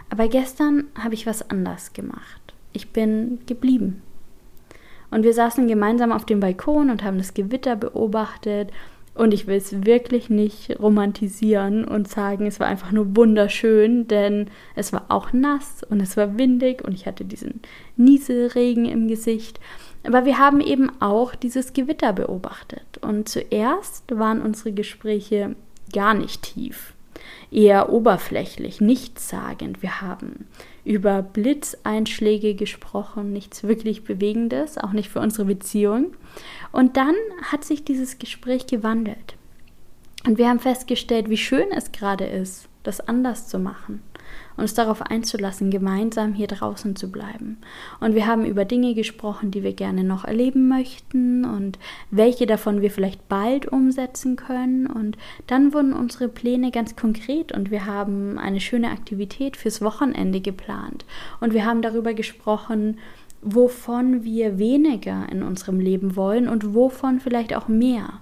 Aber 0.09 0.29
gestern 0.29 0.85
habe 0.99 1.15
ich 1.15 1.27
was 1.27 1.51
anders 1.51 1.93
gemacht. 1.93 2.55
Ich 2.73 2.91
bin 2.91 3.41
geblieben. 3.47 4.03
Und 5.11 5.23
wir 5.23 5.35
saßen 5.35 5.69
gemeinsam 5.69 6.13
auf 6.13 6.25
dem 6.25 6.41
Balkon 6.41 6.91
und 6.91 7.05
haben 7.05 7.19
das 7.19 7.35
Gewitter 7.35 7.77
beobachtet. 7.77 8.71
Und 9.17 9.33
ich 9.33 9.47
will 9.47 9.57
es 9.57 9.87
wirklich 9.87 10.29
nicht 10.29 10.79
romantisieren 10.79 11.85
und 11.85 12.07
sagen, 12.07 12.47
es 12.47 12.61
war 12.61 12.67
einfach 12.67 12.93
nur 12.93 13.17
wunderschön, 13.17 14.07
denn 14.07 14.51
es 14.75 14.93
war 14.93 15.07
auch 15.09 15.33
nass 15.33 15.83
und 15.89 16.01
es 16.01 16.17
war 16.19 16.39
windig 16.39 16.85
und 16.85 16.93
ich 16.93 17.07
hatte 17.07 17.25
diesen 17.25 17.61
Nieselregen 17.97 18.85
im 18.85 19.09
Gesicht. 19.09 19.59
Aber 20.07 20.27
wir 20.27 20.39
haben 20.39 20.61
eben 20.61 20.91
auch 21.01 21.35
dieses 21.35 21.73
Gewitter 21.73 22.13
beobachtet. 22.13 22.99
Und 23.01 23.29
zuerst 23.29 24.05
waren 24.17 24.43
unsere 24.43 24.73
Gespräche 24.73 25.57
gar 25.93 26.15
nicht 26.15 26.43
tief, 26.43 26.95
eher 27.51 27.91
oberflächlich, 27.91 28.81
nichtssagend. 28.81 29.83
Wir 29.83 30.03
haben 30.03 30.47
über 30.87 31.23
Blitzeinschläge 31.23 32.55
gesprochen, 32.55 33.33
nichts 33.33 33.65
wirklich 33.65 34.05
Bewegendes, 34.05 34.79
auch 34.79 34.93
nicht 34.93 35.11
für 35.11 35.21
unsere 35.21 35.45
Beziehung. 35.45 36.15
Und 36.71 36.97
dann 36.97 37.17
hat 37.43 37.65
sich 37.65 37.85
dieses 37.85 38.19
Gespräch 38.19 38.67
gewandelt. 38.67 39.35
Und 40.27 40.39
wir 40.39 40.49
haben 40.49 40.61
festgestellt, 40.61 41.29
wie 41.29 41.37
schön 41.37 41.67
es 41.77 41.93
gerade 41.93 42.25
ist, 42.25 42.69
das 42.85 43.01
anders 43.01 43.49
zu 43.49 43.59
machen 43.59 44.03
uns 44.57 44.75
darauf 44.75 45.03
einzulassen, 45.03 45.71
gemeinsam 45.71 46.35
hier 46.35 46.47
draußen 46.47 46.97
zu 46.97 47.11
bleiben. 47.11 47.59
Und 48.01 48.15
wir 48.15 48.27
haben 48.27 48.45
über 48.45 48.65
Dinge 48.65 48.95
gesprochen, 48.95 49.51
die 49.51 49.63
wir 49.63 49.73
gerne 49.73 50.05
noch 50.05 50.25
erleben 50.25 50.69
möchten 50.69 51.45
und 51.45 51.79
welche 52.11 52.47
davon 52.47 52.81
wir 52.81 52.91
vielleicht 52.91 53.29
bald 53.29 53.67
umsetzen 53.67 54.37
können. 54.37 54.87
Und 54.87 55.17
dann 55.47 55.75
wurden 55.75 55.93
unsere 55.93 56.29
Pläne 56.29 56.71
ganz 56.71 56.97
konkret 56.97 57.53
und 57.53 57.71
wir 57.71 57.87
haben 57.87 58.39
eine 58.39 58.61
schöne 58.61 58.91
Aktivität 58.91 59.57
fürs 59.57 59.83
Wochenende 59.83 60.41
geplant. 60.41 61.05
Und 61.41 61.53
wir 61.53 61.65
haben 61.65 61.83
darüber 61.83 62.15
gesprochen, 62.15 62.99
wovon 63.43 64.25
wir 64.25 64.59
weniger 64.59 65.29
in 65.31 65.43
unserem 65.43 65.79
Leben 65.79 66.17
wollen 66.17 66.49
und 66.49 66.75
wovon 66.75 67.21
vielleicht 67.21 67.55
auch 67.55 67.69
mehr. 67.69 68.21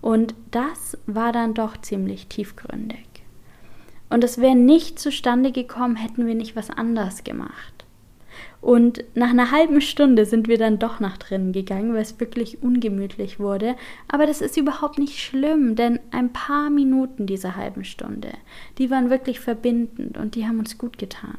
Und 0.00 0.34
das 0.50 0.98
war 1.06 1.32
dann 1.32 1.54
doch 1.54 1.76
ziemlich 1.80 2.26
tiefgründig. 2.26 3.09
Und 4.10 4.24
es 4.24 4.38
wäre 4.38 4.56
nicht 4.56 4.98
zustande 4.98 5.52
gekommen, 5.52 5.96
hätten 5.96 6.26
wir 6.26 6.34
nicht 6.34 6.56
was 6.56 6.68
anders 6.68 7.24
gemacht. 7.24 7.80
Und 8.60 9.04
nach 9.14 9.30
einer 9.30 9.50
halben 9.50 9.80
Stunde 9.80 10.26
sind 10.26 10.46
wir 10.46 10.58
dann 10.58 10.78
doch 10.78 11.00
nach 11.00 11.16
drinnen 11.16 11.52
gegangen, 11.52 11.94
weil 11.94 12.02
es 12.02 12.20
wirklich 12.20 12.62
ungemütlich 12.62 13.40
wurde. 13.40 13.74
Aber 14.06 14.26
das 14.26 14.42
ist 14.42 14.56
überhaupt 14.58 14.98
nicht 14.98 15.18
schlimm, 15.18 15.76
denn 15.76 15.98
ein 16.10 16.32
paar 16.32 16.68
Minuten 16.68 17.26
dieser 17.26 17.56
halben 17.56 17.84
Stunde, 17.84 18.32
die 18.76 18.90
waren 18.90 19.08
wirklich 19.08 19.40
verbindend 19.40 20.18
und 20.18 20.34
die 20.34 20.46
haben 20.46 20.58
uns 20.58 20.76
gut 20.76 20.98
getan. 20.98 21.38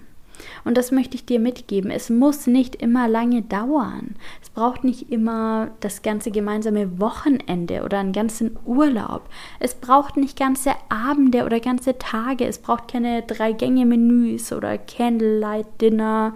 Und 0.63 0.77
das 0.77 0.91
möchte 0.91 1.15
ich 1.15 1.25
dir 1.25 1.39
mitgeben. 1.39 1.91
Es 1.91 2.09
muss 2.09 2.47
nicht 2.47 2.75
immer 2.75 3.07
lange 3.07 3.41
dauern. 3.41 4.15
Es 4.41 4.49
braucht 4.49 4.83
nicht 4.83 5.11
immer 5.11 5.71
das 5.79 6.01
ganze 6.01 6.31
gemeinsame 6.31 6.99
Wochenende 6.99 7.83
oder 7.83 7.99
einen 7.99 8.13
ganzen 8.13 8.57
Urlaub. 8.65 9.29
Es 9.59 9.75
braucht 9.75 10.17
nicht 10.17 10.37
ganze 10.37 10.71
Abende 10.89 11.45
oder 11.45 11.59
ganze 11.59 11.97
Tage. 11.97 12.45
Es 12.45 12.59
braucht 12.59 12.87
keine 12.87 13.21
Drei-Gänge-Menüs 13.23 14.51
oder 14.53 14.77
Candlelight-Dinner 14.77 16.33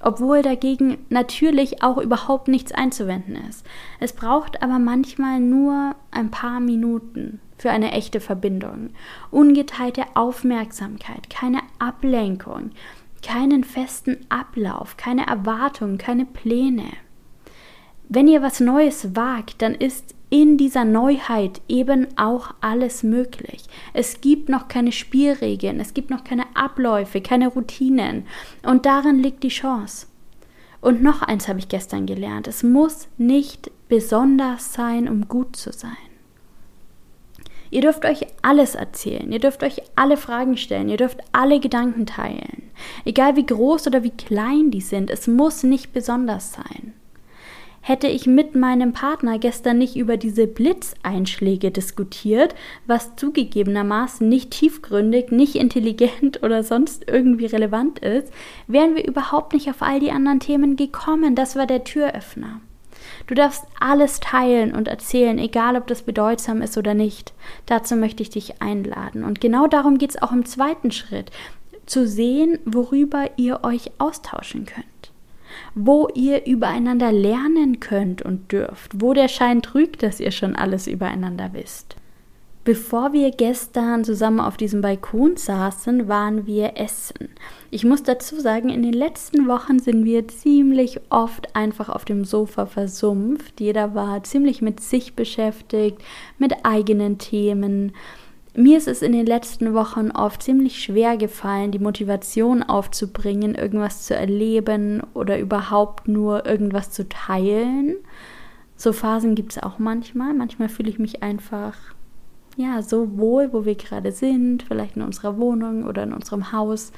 obwohl 0.00 0.42
dagegen 0.42 0.98
natürlich 1.08 1.82
auch 1.82 1.98
überhaupt 1.98 2.48
nichts 2.48 2.72
einzuwenden 2.72 3.36
ist. 3.48 3.66
Es 4.00 4.12
braucht 4.12 4.62
aber 4.62 4.78
manchmal 4.78 5.40
nur 5.40 5.96
ein 6.10 6.30
paar 6.30 6.60
Minuten 6.60 7.40
für 7.56 7.70
eine 7.70 7.92
echte 7.92 8.20
Verbindung. 8.20 8.90
Ungeteilte 9.30 10.04
Aufmerksamkeit, 10.14 11.28
keine 11.28 11.58
Ablenkung, 11.80 12.70
keinen 13.22 13.64
festen 13.64 14.18
Ablauf, 14.28 14.96
keine 14.96 15.26
Erwartungen, 15.26 15.98
keine 15.98 16.24
Pläne. 16.24 16.84
Wenn 18.08 18.28
ihr 18.28 18.42
was 18.42 18.60
Neues 18.60 19.14
wagt, 19.14 19.60
dann 19.60 19.74
ist 19.74 20.14
in 20.30 20.56
dieser 20.56 20.84
Neuheit 20.84 21.60
eben 21.68 22.06
auch 22.16 22.54
alles 22.60 23.02
möglich. 23.02 23.64
Es 23.94 24.20
gibt 24.20 24.48
noch 24.48 24.68
keine 24.68 24.92
Spielregeln, 24.92 25.80
es 25.80 25.94
gibt 25.94 26.10
noch 26.10 26.24
keine 26.24 26.44
Abläufe, 26.54 27.20
keine 27.20 27.48
Routinen. 27.48 28.26
Und 28.62 28.86
darin 28.86 29.22
liegt 29.22 29.42
die 29.42 29.48
Chance. 29.48 30.06
Und 30.80 31.02
noch 31.02 31.22
eins 31.22 31.48
habe 31.48 31.58
ich 31.58 31.68
gestern 31.68 32.06
gelernt. 32.06 32.46
Es 32.46 32.62
muss 32.62 33.08
nicht 33.16 33.70
besonders 33.88 34.72
sein, 34.72 35.08
um 35.08 35.28
gut 35.28 35.56
zu 35.56 35.72
sein. 35.72 35.96
Ihr 37.70 37.82
dürft 37.82 38.04
euch 38.04 38.26
alles 38.42 38.74
erzählen, 38.74 39.30
ihr 39.30 39.40
dürft 39.40 39.62
euch 39.62 39.82
alle 39.96 40.16
Fragen 40.16 40.56
stellen, 40.56 40.88
ihr 40.88 40.96
dürft 40.96 41.18
alle 41.32 41.60
Gedanken 41.60 42.06
teilen. 42.06 42.70
Egal 43.04 43.36
wie 43.36 43.46
groß 43.46 43.86
oder 43.86 44.02
wie 44.02 44.10
klein 44.10 44.70
die 44.70 44.80
sind, 44.80 45.10
es 45.10 45.26
muss 45.26 45.62
nicht 45.62 45.92
besonders 45.92 46.52
sein. 46.52 46.94
Hätte 47.80 48.08
ich 48.08 48.26
mit 48.26 48.54
meinem 48.54 48.92
Partner 48.92 49.38
gestern 49.38 49.78
nicht 49.78 49.96
über 49.96 50.16
diese 50.16 50.46
Blitzeinschläge 50.46 51.70
diskutiert, 51.70 52.54
was 52.86 53.16
zugegebenermaßen 53.16 54.28
nicht 54.28 54.50
tiefgründig, 54.50 55.30
nicht 55.30 55.54
intelligent 55.54 56.42
oder 56.42 56.62
sonst 56.62 57.04
irgendwie 57.08 57.46
relevant 57.46 58.00
ist, 58.00 58.32
wären 58.66 58.94
wir 58.94 59.06
überhaupt 59.06 59.54
nicht 59.54 59.70
auf 59.70 59.80
all 59.80 60.00
die 60.00 60.10
anderen 60.10 60.40
Themen 60.40 60.76
gekommen. 60.76 61.34
Das 61.34 61.56
war 61.56 61.66
der 61.66 61.84
Türöffner. 61.84 62.60
Du 63.26 63.34
darfst 63.34 63.64
alles 63.80 64.20
teilen 64.20 64.74
und 64.74 64.88
erzählen, 64.88 65.38
egal 65.38 65.76
ob 65.76 65.86
das 65.86 66.02
bedeutsam 66.02 66.62
ist 66.62 66.76
oder 66.78 66.94
nicht. 66.94 67.32
Dazu 67.66 67.96
möchte 67.96 68.22
ich 68.22 68.30
dich 68.30 68.62
einladen. 68.62 69.24
Und 69.24 69.40
genau 69.40 69.66
darum 69.66 69.98
geht 69.98 70.10
es 70.10 70.22
auch 70.22 70.32
im 70.32 70.44
zweiten 70.44 70.90
Schritt, 70.90 71.30
zu 71.86 72.06
sehen, 72.06 72.58
worüber 72.64 73.30
ihr 73.36 73.60
euch 73.64 73.90
austauschen 73.98 74.66
könnt 74.66 74.86
wo 75.74 76.08
ihr 76.14 76.46
übereinander 76.46 77.12
lernen 77.12 77.80
könnt 77.80 78.22
und 78.22 78.52
dürft, 78.52 79.00
wo 79.00 79.14
der 79.14 79.28
Schein 79.28 79.62
trügt, 79.62 80.02
dass 80.02 80.20
ihr 80.20 80.30
schon 80.30 80.56
alles 80.56 80.86
übereinander 80.86 81.50
wisst. 81.52 81.96
Bevor 82.64 83.14
wir 83.14 83.30
gestern 83.30 84.04
zusammen 84.04 84.40
auf 84.40 84.58
diesem 84.58 84.82
Balkon 84.82 85.36
saßen, 85.36 86.06
waren 86.06 86.46
wir 86.46 86.76
essen. 86.76 87.30
Ich 87.70 87.84
muss 87.84 88.02
dazu 88.02 88.38
sagen, 88.40 88.68
in 88.68 88.82
den 88.82 88.92
letzten 88.92 89.48
Wochen 89.48 89.78
sind 89.78 90.04
wir 90.04 90.28
ziemlich 90.28 91.00
oft 91.08 91.56
einfach 91.56 91.88
auf 91.88 92.04
dem 92.04 92.24
Sofa 92.24 92.66
versumpft. 92.66 93.60
Jeder 93.60 93.94
war 93.94 94.22
ziemlich 94.22 94.60
mit 94.60 94.80
sich 94.80 95.14
beschäftigt, 95.14 95.98
mit 96.38 96.52
eigenen 96.64 97.16
Themen. 97.16 97.92
Mir 98.54 98.76
ist 98.76 98.88
es 98.88 99.02
in 99.02 99.12
den 99.12 99.24
letzten 99.24 99.72
Wochen 99.72 100.10
oft 100.10 100.42
ziemlich 100.42 100.82
schwer 100.82 101.16
gefallen, 101.16 101.70
die 101.70 101.78
Motivation 101.78 102.62
aufzubringen, 102.62 103.54
irgendwas 103.54 104.02
zu 104.02 104.14
erleben 104.14 105.02
oder 105.14 105.38
überhaupt 105.38 106.08
nur 106.08 106.44
irgendwas 106.44 106.90
zu 106.90 107.08
teilen. 107.08 107.96
So 108.76 108.92
Phasen 108.92 109.34
gibt 109.34 109.52
es 109.52 109.62
auch 109.62 109.78
manchmal. 109.78 110.34
Manchmal 110.34 110.68
fühle 110.68 110.90
ich 110.90 110.98
mich 110.98 111.22
einfach 111.22 111.74
ja, 112.58 112.82
so 112.82 113.16
wohl, 113.16 113.52
wo 113.52 113.64
wir 113.64 113.76
gerade 113.76 114.10
sind, 114.10 114.64
vielleicht 114.64 114.96
in 114.96 115.02
unserer 115.02 115.38
Wohnung 115.38 115.84
oder 115.84 116.02
in 116.02 116.12
unserem 116.12 116.50
Haus, 116.50 116.90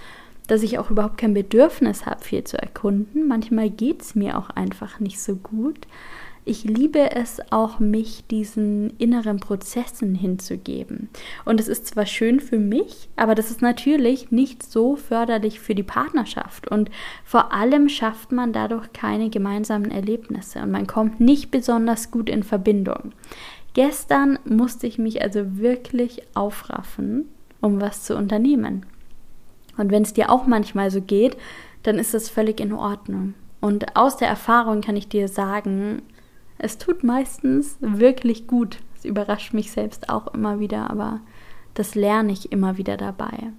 dass 0.47 0.63
ich 0.63 0.79
auch 0.79 0.91
überhaupt 0.91 1.19
kein 1.19 1.35
Bedürfnis 1.35 2.07
habe, 2.07 2.25
viel 2.25 2.45
zu 2.45 2.61
erkunden. 2.61 3.29
Manchmal 3.29 3.69
geht 3.69 4.01
es 4.01 4.15
mir 4.15 4.39
auch 4.39 4.49
einfach 4.49 5.01
nicht 5.01 5.21
so 5.21 5.37
gut. 5.37 5.87
Ich 6.47 6.65
liebe 6.65 7.15
es 7.15 7.41
auch, 7.51 7.79
mich 7.79 8.25
diesen 8.31 8.97
inneren 8.97 9.39
Prozessen 9.39 10.15
hinzugeben. 10.15 11.11
Und 11.45 11.61
es 11.61 11.69
ist 11.69 11.87
zwar 11.87 12.07
schön 12.07 12.41
für 12.41 12.59
mich, 12.59 13.11
aber 13.15 13.35
das 13.35 13.51
ist 13.51 13.61
natürlich 13.61 14.31
nicht 14.31 14.63
so 14.63 14.97
förderlich 14.97 15.61
für 15.61 15.75
die 15.75 15.83
Partnerschaft. 15.83 16.69
Und 16.69 16.91
vor 17.23 17.53
allem 17.53 17.91
schafft 17.91 18.33
man 18.33 18.55
dadurch 18.55 18.95
keine 18.95 19.29
gemeinsamen 19.29 19.91
Erlebnisse 19.91 20.61
und 20.61 20.71
man 20.71 20.87
kommt 20.87 21.21
nicht 21.21 21.51
besonders 21.51 22.11
gut 22.11 22.31
in 22.31 22.43
Verbindung. 22.43 23.13
Gestern 23.75 24.39
musste 24.45 24.87
ich 24.87 24.99
mich 24.99 25.23
also 25.23 25.59
wirklich 25.59 26.23
aufraffen, 26.35 27.27
um 27.61 27.81
was 27.81 28.05
zu 28.05 28.17
unternehmen. 28.17 28.87
Und 29.77 29.91
wenn 29.91 30.03
es 30.03 30.13
dir 30.13 30.31
auch 30.31 30.47
manchmal 30.47 30.91
so 30.91 31.01
geht, 31.01 31.37
dann 31.83 31.99
ist 31.99 32.13
das 32.13 32.29
völlig 32.29 32.61
in 32.61 32.73
Ordnung. 32.73 33.35
Und 33.61 33.97
aus 33.97 34.17
der 34.17 34.29
Erfahrung 34.29 34.81
kann 34.81 34.97
ich 34.97 35.09
dir 35.09 35.29
sagen, 35.29 36.03
es 36.59 36.79
tut 36.79 37.05
meistens 37.05 37.77
wirklich 37.81 38.47
gut. 38.47 38.79
Es 38.97 39.05
überrascht 39.05 39.55
mich 39.55 39.71
selbst 39.71 40.09
auch 40.11 40.35
immer 40.35 40.61
wieder, 40.61 40.91
aber 40.91 41.21
das 41.75 41.95
lerne 41.95 42.33
ich 42.33 42.53
immer 42.53 42.77
wieder 42.77 42.97
dabei. 42.97 43.53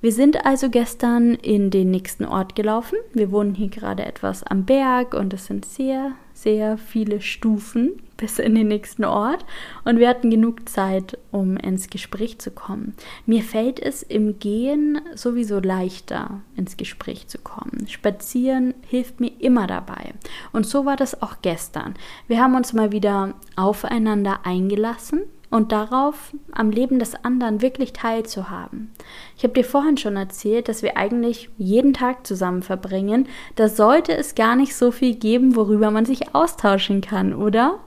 Wir 0.00 0.12
sind 0.12 0.44
also 0.44 0.68
gestern 0.68 1.34
in 1.34 1.70
den 1.70 1.90
nächsten 1.90 2.24
Ort 2.24 2.54
gelaufen. 2.54 2.98
Wir 3.12 3.30
wohnen 3.30 3.54
hier 3.54 3.68
gerade 3.68 4.04
etwas 4.04 4.42
am 4.44 4.64
Berg 4.64 5.14
und 5.14 5.32
es 5.32 5.46
sind 5.46 5.64
sehr, 5.64 6.12
sehr 6.34 6.76
viele 6.76 7.20
Stufen 7.20 8.02
bis 8.16 8.38
in 8.38 8.54
den 8.54 8.68
nächsten 8.68 9.04
Ort 9.04 9.44
und 9.84 9.98
wir 9.98 10.08
hatten 10.08 10.30
genug 10.30 10.68
Zeit, 10.68 11.18
um 11.30 11.56
ins 11.56 11.90
Gespräch 11.90 12.38
zu 12.38 12.50
kommen. 12.50 12.94
Mir 13.26 13.42
fällt 13.42 13.80
es 13.80 14.02
im 14.02 14.38
Gehen 14.38 15.00
sowieso 15.14 15.60
leichter, 15.60 16.40
ins 16.56 16.76
Gespräch 16.76 17.28
zu 17.28 17.38
kommen. 17.38 17.86
Spazieren 17.88 18.74
hilft 18.86 19.20
mir 19.20 19.32
immer 19.38 19.66
dabei. 19.66 20.14
Und 20.52 20.66
so 20.66 20.84
war 20.84 20.96
das 20.96 21.22
auch 21.22 21.36
gestern. 21.42 21.94
Wir 22.28 22.40
haben 22.40 22.54
uns 22.54 22.72
mal 22.72 22.92
wieder 22.92 23.34
aufeinander 23.56 24.40
eingelassen 24.44 25.22
und 25.54 25.70
darauf, 25.70 26.34
am 26.50 26.72
Leben 26.72 26.98
des 26.98 27.14
anderen 27.24 27.62
wirklich 27.62 27.92
teilzuhaben. 27.92 28.90
Ich 29.36 29.44
habe 29.44 29.54
dir 29.54 29.62
vorhin 29.62 29.96
schon 29.96 30.16
erzählt, 30.16 30.68
dass 30.68 30.82
wir 30.82 30.96
eigentlich 30.96 31.48
jeden 31.56 31.94
Tag 31.94 32.26
zusammen 32.26 32.64
verbringen. 32.64 33.28
Da 33.54 33.68
sollte 33.68 34.16
es 34.16 34.34
gar 34.34 34.56
nicht 34.56 34.74
so 34.74 34.90
viel 34.90 35.14
geben, 35.14 35.54
worüber 35.54 35.92
man 35.92 36.06
sich 36.06 36.34
austauschen 36.34 37.02
kann, 37.02 37.32
oder? 37.32 37.78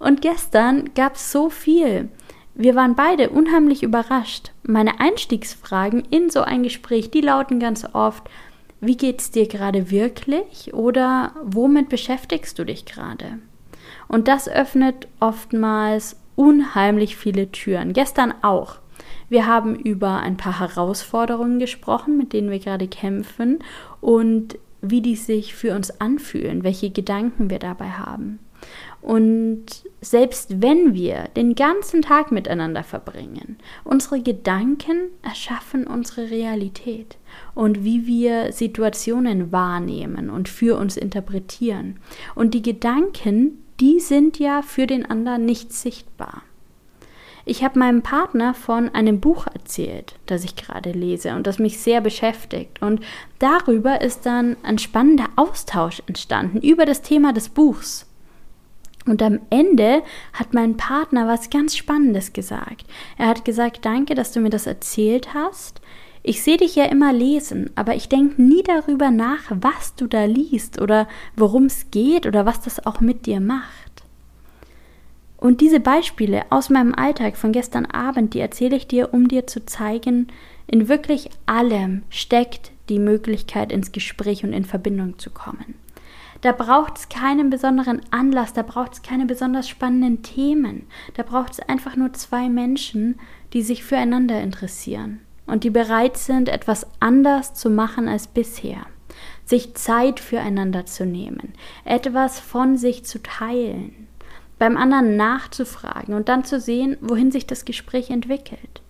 Und 0.00 0.20
gestern 0.20 0.90
gab 0.96 1.14
es 1.14 1.30
so 1.30 1.48
viel. 1.48 2.08
Wir 2.56 2.74
waren 2.74 2.96
beide 2.96 3.30
unheimlich 3.30 3.84
überrascht. 3.84 4.50
Meine 4.64 4.98
Einstiegsfragen 4.98 6.02
in 6.10 6.28
so 6.28 6.40
ein 6.40 6.64
Gespräch, 6.64 7.12
die 7.12 7.20
lauten 7.20 7.60
ganz 7.60 7.86
oft, 7.92 8.28
wie 8.80 8.96
geht's 8.96 9.30
dir 9.30 9.46
gerade 9.46 9.92
wirklich 9.92 10.74
oder 10.74 11.34
womit 11.44 11.88
beschäftigst 11.88 12.58
du 12.58 12.64
dich 12.64 12.84
gerade? 12.84 13.38
Und 14.08 14.26
das 14.26 14.48
öffnet 14.48 15.06
oftmals 15.20 16.16
unheimlich 16.36 17.16
viele 17.16 17.50
Türen. 17.52 17.92
Gestern 17.92 18.34
auch. 18.42 18.78
Wir 19.28 19.46
haben 19.46 19.76
über 19.76 20.18
ein 20.18 20.36
paar 20.36 20.58
Herausforderungen 20.58 21.58
gesprochen, 21.58 22.18
mit 22.18 22.32
denen 22.32 22.50
wir 22.50 22.58
gerade 22.58 22.88
kämpfen 22.88 23.60
und 24.00 24.58
wie 24.82 25.00
die 25.00 25.16
sich 25.16 25.54
für 25.54 25.74
uns 25.74 26.00
anfühlen, 26.00 26.64
welche 26.64 26.90
Gedanken 26.90 27.50
wir 27.50 27.58
dabei 27.58 27.90
haben. 27.90 28.40
Und 29.02 29.64
selbst 30.02 30.60
wenn 30.60 30.92
wir 30.92 31.28
den 31.36 31.54
ganzen 31.54 32.02
Tag 32.02 32.32
miteinander 32.32 32.82
verbringen, 32.82 33.56
unsere 33.84 34.20
Gedanken 34.20 35.08
erschaffen 35.22 35.86
unsere 35.86 36.30
Realität 36.30 37.16
und 37.54 37.82
wie 37.84 38.06
wir 38.06 38.52
Situationen 38.52 39.52
wahrnehmen 39.52 40.28
und 40.28 40.48
für 40.48 40.76
uns 40.76 40.98
interpretieren. 40.98 41.98
Und 42.34 42.52
die 42.52 42.62
Gedanken, 42.62 43.62
die 43.80 44.00
sind 44.00 44.38
ja 44.38 44.62
für 44.62 44.86
den 44.86 45.06
anderen 45.06 45.44
nicht 45.44 45.72
sichtbar. 45.72 46.42
Ich 47.46 47.64
habe 47.64 47.78
meinem 47.78 48.02
Partner 48.02 48.54
von 48.54 48.90
einem 48.94 49.18
Buch 49.20 49.46
erzählt, 49.46 50.14
das 50.26 50.44
ich 50.44 50.56
gerade 50.56 50.92
lese 50.92 51.34
und 51.34 51.46
das 51.46 51.58
mich 51.58 51.80
sehr 51.80 52.00
beschäftigt. 52.00 52.82
Und 52.82 53.00
darüber 53.38 54.02
ist 54.02 54.26
dann 54.26 54.56
ein 54.62 54.78
spannender 54.78 55.28
Austausch 55.36 56.02
entstanden 56.06 56.60
über 56.60 56.84
das 56.84 57.02
Thema 57.02 57.32
des 57.32 57.48
Buchs. 57.48 58.06
Und 59.06 59.22
am 59.22 59.40
Ende 59.48 60.02
hat 60.34 60.52
mein 60.52 60.76
Partner 60.76 61.26
was 61.26 61.48
ganz 61.48 61.76
Spannendes 61.76 62.34
gesagt. 62.34 62.84
Er 63.16 63.28
hat 63.28 63.44
gesagt, 63.46 63.84
danke, 63.84 64.14
dass 64.14 64.32
du 64.32 64.40
mir 64.40 64.50
das 64.50 64.66
erzählt 64.66 65.32
hast. 65.32 65.80
Ich 66.22 66.42
sehe 66.42 66.58
dich 66.58 66.76
ja 66.76 66.84
immer 66.84 67.14
lesen, 67.14 67.70
aber 67.76 67.94
ich 67.94 68.08
denke 68.08 68.42
nie 68.42 68.62
darüber 68.62 69.10
nach, 69.10 69.44
was 69.48 69.94
du 69.94 70.06
da 70.06 70.26
liest 70.26 70.80
oder 70.80 71.08
worum 71.34 71.64
es 71.64 71.90
geht 71.90 72.26
oder 72.26 72.44
was 72.44 72.60
das 72.60 72.84
auch 72.84 73.00
mit 73.00 73.24
dir 73.24 73.40
macht. 73.40 74.02
Und 75.38 75.62
diese 75.62 75.80
Beispiele 75.80 76.42
aus 76.50 76.68
meinem 76.68 76.94
Alltag 76.94 77.38
von 77.38 77.52
gestern 77.52 77.86
Abend, 77.86 78.34
die 78.34 78.40
erzähle 78.40 78.76
ich 78.76 78.86
dir, 78.86 79.14
um 79.14 79.28
dir 79.28 79.46
zu 79.46 79.64
zeigen, 79.64 80.28
in 80.66 80.88
wirklich 80.88 81.30
allem 81.46 82.02
steckt 82.10 82.70
die 82.90 82.98
Möglichkeit, 82.98 83.72
ins 83.72 83.92
Gespräch 83.92 84.44
und 84.44 84.52
in 84.52 84.66
Verbindung 84.66 85.18
zu 85.18 85.30
kommen. 85.30 85.76
Da 86.42 86.52
braucht 86.52 86.98
es 86.98 87.08
keinen 87.08 87.48
besonderen 87.48 88.02
Anlass, 88.10 88.52
da 88.52 88.62
braucht 88.62 88.92
es 88.92 89.02
keine 89.02 89.24
besonders 89.24 89.68
spannenden 89.68 90.22
Themen. 90.22 90.86
Da 91.14 91.22
braucht 91.22 91.52
es 91.52 91.60
einfach 91.60 91.96
nur 91.96 92.12
zwei 92.12 92.50
Menschen, 92.50 93.18
die 93.54 93.62
sich 93.62 93.82
füreinander 93.84 94.40
interessieren 94.42 95.20
und 95.46 95.64
die 95.64 95.70
bereit 95.70 96.16
sind, 96.16 96.48
etwas 96.48 96.86
anders 97.00 97.54
zu 97.54 97.70
machen 97.70 98.08
als 98.08 98.26
bisher. 98.26 98.86
Sich 99.44 99.74
Zeit 99.74 100.20
füreinander 100.20 100.86
zu 100.86 101.04
nehmen, 101.04 101.54
etwas 101.84 102.38
von 102.38 102.76
sich 102.76 103.04
zu 103.04 103.20
teilen, 103.20 104.06
beim 104.58 104.76
anderen 104.76 105.16
nachzufragen 105.16 106.14
und 106.14 106.28
dann 106.28 106.44
zu 106.44 106.60
sehen, 106.60 106.96
wohin 107.00 107.32
sich 107.32 107.46
das 107.46 107.64
Gespräch 107.64 108.10
entwickelt. 108.10 108.82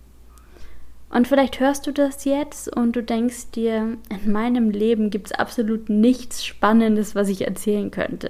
Und 1.09 1.27
vielleicht 1.27 1.59
hörst 1.59 1.87
du 1.87 1.91
das 1.91 2.23
jetzt 2.25 2.73
und 2.73 2.95
du 2.95 3.03
denkst 3.03 3.51
dir, 3.51 3.97
in 4.09 4.31
meinem 4.31 4.69
Leben 4.69 5.09
gibt 5.09 5.27
es 5.27 5.31
absolut 5.33 5.89
nichts 5.89 6.45
Spannendes, 6.45 7.15
was 7.15 7.27
ich 7.27 7.45
erzählen 7.45 7.91
könnte. 7.91 8.29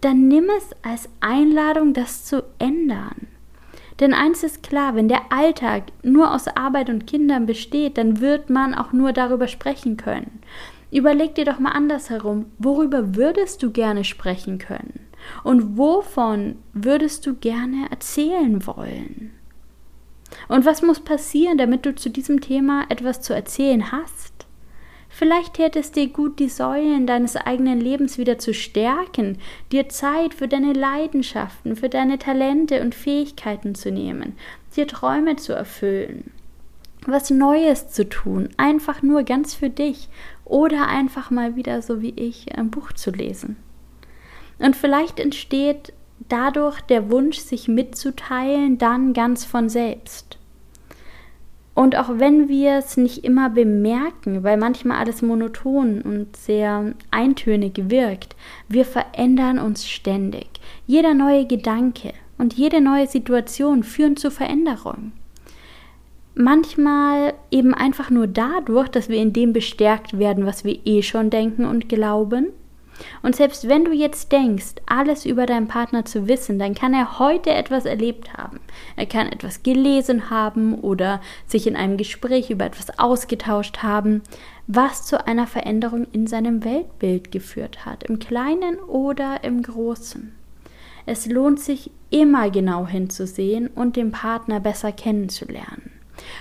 Dann 0.00 0.28
nimm 0.28 0.48
es 0.56 0.70
als 0.82 1.08
Einladung, 1.20 1.94
das 1.94 2.24
zu 2.24 2.44
ändern. 2.60 3.26
Denn 4.00 4.14
eins 4.14 4.44
ist 4.44 4.62
klar, 4.62 4.94
wenn 4.94 5.08
der 5.08 5.32
Alltag 5.32 5.84
nur 6.02 6.32
aus 6.32 6.46
Arbeit 6.48 6.88
und 6.88 7.06
Kindern 7.06 7.46
besteht, 7.46 7.98
dann 7.98 8.20
wird 8.20 8.48
man 8.48 8.74
auch 8.74 8.92
nur 8.92 9.12
darüber 9.12 9.48
sprechen 9.48 9.96
können. 9.96 10.40
Überleg 10.90 11.34
dir 11.34 11.44
doch 11.44 11.58
mal 11.58 11.72
andersherum, 11.72 12.46
worüber 12.58 13.16
würdest 13.16 13.62
du 13.62 13.70
gerne 13.70 14.04
sprechen 14.04 14.58
können? 14.58 15.00
Und 15.42 15.76
wovon 15.76 16.56
würdest 16.72 17.26
du 17.26 17.34
gerne 17.34 17.90
erzählen 17.90 18.66
wollen? 18.66 19.32
Und 20.46 20.64
was 20.64 20.82
muss 20.82 21.00
passieren, 21.00 21.58
damit 21.58 21.84
du 21.84 21.94
zu 21.94 22.10
diesem 22.10 22.40
Thema 22.40 22.84
etwas 22.88 23.20
zu 23.20 23.34
erzählen 23.34 23.90
hast? 23.90 24.37
Vielleicht 25.18 25.54
täte 25.54 25.80
es 25.80 25.90
dir 25.90 26.06
gut, 26.06 26.38
die 26.38 26.48
Säulen 26.48 27.04
deines 27.04 27.34
eigenen 27.34 27.80
Lebens 27.80 28.18
wieder 28.18 28.38
zu 28.38 28.54
stärken, 28.54 29.38
dir 29.72 29.88
Zeit 29.88 30.32
für 30.32 30.46
deine 30.46 30.72
Leidenschaften, 30.72 31.74
für 31.74 31.88
deine 31.88 32.20
Talente 32.20 32.80
und 32.80 32.94
Fähigkeiten 32.94 33.74
zu 33.74 33.90
nehmen, 33.90 34.36
dir 34.76 34.86
Träume 34.86 35.34
zu 35.34 35.52
erfüllen, 35.52 36.30
was 37.04 37.30
Neues 37.30 37.88
zu 37.88 38.08
tun, 38.08 38.50
einfach 38.58 39.02
nur 39.02 39.24
ganz 39.24 39.54
für 39.54 39.70
dich 39.70 40.08
oder 40.44 40.86
einfach 40.86 41.32
mal 41.32 41.56
wieder 41.56 41.82
so 41.82 42.00
wie 42.00 42.14
ich 42.14 42.56
ein 42.56 42.70
Buch 42.70 42.92
zu 42.92 43.10
lesen. 43.10 43.56
Und 44.60 44.76
vielleicht 44.76 45.18
entsteht 45.18 45.92
dadurch 46.28 46.80
der 46.82 47.10
Wunsch, 47.10 47.38
sich 47.38 47.66
mitzuteilen, 47.66 48.78
dann 48.78 49.14
ganz 49.14 49.44
von 49.44 49.68
selbst. 49.68 50.37
Und 51.78 51.94
auch 51.94 52.08
wenn 52.14 52.48
wir 52.48 52.72
es 52.78 52.96
nicht 52.96 53.22
immer 53.22 53.50
bemerken, 53.50 54.42
weil 54.42 54.56
manchmal 54.56 54.98
alles 54.98 55.22
monoton 55.22 56.02
und 56.02 56.36
sehr 56.36 56.92
eintönig 57.12 57.88
wirkt, 57.88 58.34
wir 58.66 58.84
verändern 58.84 59.60
uns 59.60 59.86
ständig. 59.86 60.48
Jeder 60.88 61.14
neue 61.14 61.46
Gedanke 61.46 62.14
und 62.36 62.54
jede 62.54 62.80
neue 62.80 63.06
Situation 63.06 63.84
führen 63.84 64.16
zu 64.16 64.32
Veränderung. 64.32 65.12
Manchmal 66.34 67.34
eben 67.52 67.74
einfach 67.74 68.10
nur 68.10 68.26
dadurch, 68.26 68.88
dass 68.88 69.08
wir 69.08 69.18
in 69.18 69.32
dem 69.32 69.52
bestärkt 69.52 70.18
werden, 70.18 70.46
was 70.46 70.64
wir 70.64 70.80
eh 70.84 71.02
schon 71.02 71.30
denken 71.30 71.64
und 71.64 71.88
glauben 71.88 72.48
und 73.22 73.36
selbst 73.36 73.68
wenn 73.68 73.84
du 73.84 73.92
jetzt 73.92 74.32
denkst, 74.32 74.76
alles 74.86 75.24
über 75.24 75.46
deinen 75.46 75.68
Partner 75.68 76.04
zu 76.04 76.28
wissen, 76.28 76.58
dann 76.58 76.74
kann 76.74 76.94
er 76.94 77.18
heute 77.18 77.50
etwas 77.50 77.84
erlebt 77.84 78.36
haben. 78.36 78.60
Er 78.96 79.06
kann 79.06 79.28
etwas 79.28 79.62
gelesen 79.62 80.30
haben 80.30 80.74
oder 80.74 81.20
sich 81.46 81.66
in 81.66 81.76
einem 81.76 81.96
Gespräch 81.96 82.50
über 82.50 82.64
etwas 82.64 82.98
ausgetauscht 82.98 83.78
haben, 83.82 84.22
was 84.66 85.06
zu 85.06 85.26
einer 85.26 85.46
Veränderung 85.46 86.06
in 86.12 86.26
seinem 86.26 86.64
Weltbild 86.64 87.32
geführt 87.32 87.86
hat, 87.86 88.04
im 88.04 88.18
kleinen 88.18 88.78
oder 88.78 89.44
im 89.44 89.62
großen. 89.62 90.34
Es 91.06 91.26
lohnt 91.26 91.60
sich 91.60 91.90
immer 92.10 92.50
genau 92.50 92.86
hinzusehen 92.86 93.68
und 93.68 93.96
den 93.96 94.12
Partner 94.12 94.60
besser 94.60 94.92
kennenzulernen. 94.92 95.92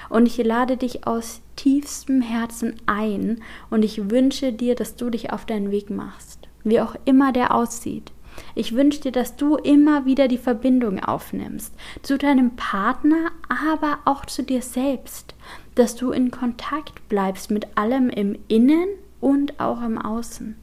Und 0.09 0.25
ich 0.25 0.37
lade 0.37 0.75
dich 0.75 1.07
aus 1.07 1.41
tiefstem 1.55 2.21
Herzen 2.21 2.75
ein 2.85 3.41
und 3.69 3.85
ich 3.85 4.09
wünsche 4.09 4.51
dir, 4.51 4.75
dass 4.75 4.95
du 4.95 5.09
dich 5.09 5.31
auf 5.31 5.45
deinen 5.45 5.71
Weg 5.71 5.89
machst 5.89 6.46
wie 6.69 6.81
auch 6.81 6.95
immer 7.05 7.31
der 7.31 7.53
aussieht. 7.53 8.11
Ich 8.55 8.75
wünsche 8.75 9.01
dir, 9.01 9.11
dass 9.11 9.35
du 9.35 9.55
immer 9.55 10.05
wieder 10.05 10.27
die 10.27 10.37
Verbindung 10.37 10.99
aufnimmst 11.03 11.73
zu 12.01 12.17
deinem 12.17 12.55
Partner, 12.55 13.31
aber 13.49 13.99
auch 14.05 14.25
zu 14.25 14.43
dir 14.43 14.61
selbst, 14.61 15.35
dass 15.75 15.95
du 15.95 16.11
in 16.11 16.31
Kontakt 16.31 17.07
bleibst 17.09 17.51
mit 17.51 17.77
allem 17.77 18.09
im 18.09 18.37
Innen 18.47 18.89
und 19.21 19.59
auch 19.59 19.81
im 19.81 19.97
Außen. 19.97 20.55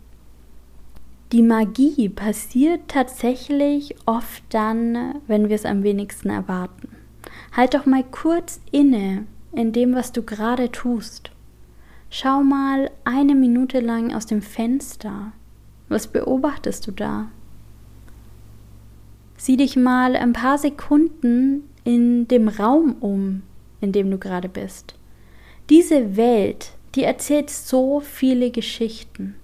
Die 1.32 1.42
Magie 1.42 2.08
passiert 2.08 2.82
tatsächlich 2.88 3.96
oft 4.06 4.42
dann, 4.50 5.16
wenn 5.26 5.48
wir 5.48 5.56
es 5.56 5.64
am 5.64 5.82
wenigsten 5.82 6.30
erwarten. 6.30 6.90
Halt 7.52 7.74
doch 7.74 7.86
mal 7.86 8.04
kurz 8.04 8.60
inne 8.70 9.26
in 9.52 9.72
dem, 9.72 9.94
was 9.94 10.12
du 10.12 10.22
gerade 10.22 10.70
tust. 10.70 11.30
Schau 12.10 12.42
mal 12.44 12.90
eine 13.04 13.34
Minute 13.34 13.80
lang 13.80 14.14
aus 14.14 14.26
dem 14.26 14.42
Fenster 14.42 15.32
was 15.88 16.06
beobachtest 16.06 16.86
du 16.86 16.92
da? 16.92 17.28
Sieh 19.36 19.56
dich 19.56 19.76
mal 19.76 20.16
ein 20.16 20.32
paar 20.32 20.58
Sekunden 20.58 21.68
in 21.84 22.26
dem 22.28 22.48
Raum 22.48 22.96
um, 23.00 23.42
in 23.80 23.92
dem 23.92 24.10
du 24.10 24.18
gerade 24.18 24.48
bist. 24.48 24.94
Diese 25.70 26.16
Welt, 26.16 26.72
die 26.94 27.04
erzählt 27.04 27.50
so 27.50 28.00
viele 28.00 28.50
Geschichten. 28.50 29.34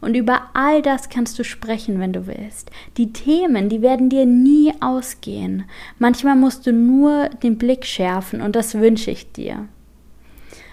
Und 0.00 0.14
über 0.14 0.42
all 0.54 0.80
das 0.80 1.08
kannst 1.08 1.38
du 1.38 1.44
sprechen, 1.44 1.98
wenn 1.98 2.12
du 2.12 2.26
willst. 2.26 2.70
Die 2.96 3.12
Themen, 3.12 3.68
die 3.68 3.82
werden 3.82 4.08
dir 4.08 4.26
nie 4.26 4.72
ausgehen. 4.80 5.64
Manchmal 5.98 6.36
musst 6.36 6.66
du 6.66 6.72
nur 6.72 7.28
den 7.42 7.58
Blick 7.58 7.84
schärfen 7.84 8.40
und 8.40 8.54
das 8.54 8.74
wünsche 8.74 9.10
ich 9.10 9.32
dir. 9.32 9.68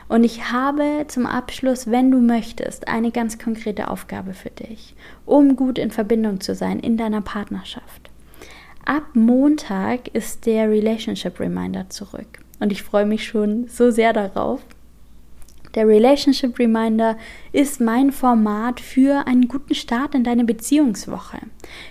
Und 0.10 0.24
ich 0.24 0.52
habe 0.52 1.06
zum 1.08 1.28
Abschluss, 1.28 1.90
wenn 1.90 2.10
du 2.10 2.20
möchtest, 2.20 2.88
eine 2.88 3.12
ganz 3.12 3.38
konkrete 3.38 3.90
Aufgabe 3.90 4.34
für 4.34 4.50
dich, 4.50 4.96
um 5.26 5.56
gut 5.56 5.78
in 5.78 5.92
Verbindung 5.92 6.42
zu 6.42 6.56
sein 6.56 6.80
in 6.80 6.98
deiner 6.98 7.22
Partnerschaft. 7.22 8.10
Ab 8.86 9.04
Montag 9.14 10.08
ist 10.10 10.48
der 10.48 10.70
Relationship 10.70 11.40
Reminder 11.40 11.90
zurück 11.90 12.40
und 12.60 12.72
ich 12.72 12.82
freue 12.82 13.06
mich 13.06 13.28
schon 13.28 13.68
so 13.68 13.92
sehr 13.92 14.12
darauf. 14.12 14.62
Der 15.76 15.88
Relationship 15.88 16.58
Reminder 16.58 17.16
ist 17.52 17.80
mein 17.80 18.12
Format 18.12 18.80
für 18.80 19.28
einen 19.28 19.48
guten 19.48 19.76
Start 19.76 20.16
in 20.16 20.24
deine 20.24 20.44
Beziehungswoche, 20.44 21.38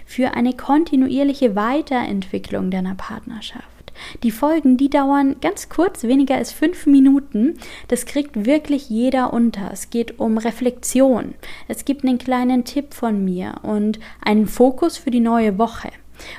für 0.05 0.35
eine 0.35 0.55
kontinuierliche 0.55 1.55
Weiterentwicklung 1.55 2.73
deiner 2.73 2.97
Partnerschaft. 2.97 3.78
Die 4.23 4.31
Folgen, 4.31 4.77
die 4.77 4.91
dauern 4.91 5.37
ganz 5.41 5.69
kurz, 5.69 6.03
weniger 6.05 6.37
als 6.37 6.53
fünf 6.53 6.87
Minuten. 6.87 7.59
Das 7.89 8.07
kriegt 8.07 8.47
wirklich 8.47 8.89
jeder 8.89 9.33
unter. 9.33 9.71
Es 9.73 9.91
geht 9.91 10.19
um 10.19 10.39
Reflexion. 10.39 11.35
Es 11.69 11.85
gibt 11.85 12.05
einen 12.05 12.19
kleinen 12.19 12.65
Tipp 12.65 12.95
von 12.95 13.25
mir 13.25 13.57
und 13.63 13.99
einen 14.25 14.47
Fokus 14.47 14.99
für 14.99 15.11
die 15.11 15.21
neue 15.21 15.59
Woche. 15.59 15.91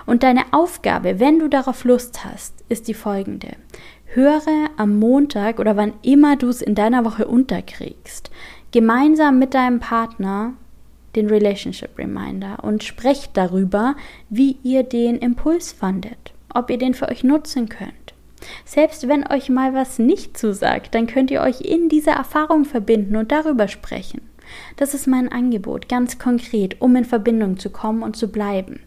Und 0.06 0.24
deine 0.24 0.43
Aufgabe, 0.52 1.19
wenn 1.19 1.39
du 1.39 1.48
darauf 1.48 1.84
Lust 1.84 2.26
hast, 2.26 2.54
ist 2.69 2.88
die 2.88 2.93
folgende. 2.93 3.50
Höre 4.06 4.69
am 4.78 4.98
Montag 4.98 5.60
oder 5.60 5.78
wann 5.78 5.93
immer 6.02 6.36
du 6.36 6.50
es 6.50 6.62
in 6.62 6.76
deiner 6.76 7.06
Woche 7.06 7.28
unterkriegst, 7.28 8.32
gemeinsam 8.72 9.39
mit 9.39 9.54
deinem 9.54 9.80
Partner 9.80 10.54
den 11.15 11.28
Relationship 11.28 11.98
Reminder 11.98 12.63
und 12.63 12.84
sprecht 12.84 13.36
darüber, 13.36 13.95
wie 14.30 14.58
ihr 14.63 14.84
den 14.84 15.17
Impuls 15.17 15.72
fandet, 15.72 16.34
ob 16.53 16.69
ihr 16.69 16.77
den 16.77 16.93
für 16.93 17.09
euch 17.09 17.23
nutzen 17.23 17.69
könnt. 17.69 18.13
Selbst 18.65 19.07
wenn 19.07 19.27
euch 19.27 19.49
mal 19.49 19.73
was 19.73 19.99
nicht 19.99 20.38
zusagt, 20.38 20.95
dann 20.95 21.07
könnt 21.07 21.31
ihr 21.31 21.41
euch 21.41 21.62
in 21.62 21.89
dieser 21.89 22.13
Erfahrung 22.13 22.65
verbinden 22.65 23.15
und 23.15 23.31
darüber 23.31 23.67
sprechen. 23.67 24.21
Das 24.77 24.93
ist 24.93 25.07
mein 25.07 25.31
Angebot, 25.31 25.89
ganz 25.89 26.17
konkret, 26.17 26.81
um 26.81 26.95
in 26.95 27.05
Verbindung 27.05 27.59
zu 27.59 27.69
kommen 27.69 28.01
und 28.01 28.15
zu 28.15 28.31
bleiben. 28.31 28.79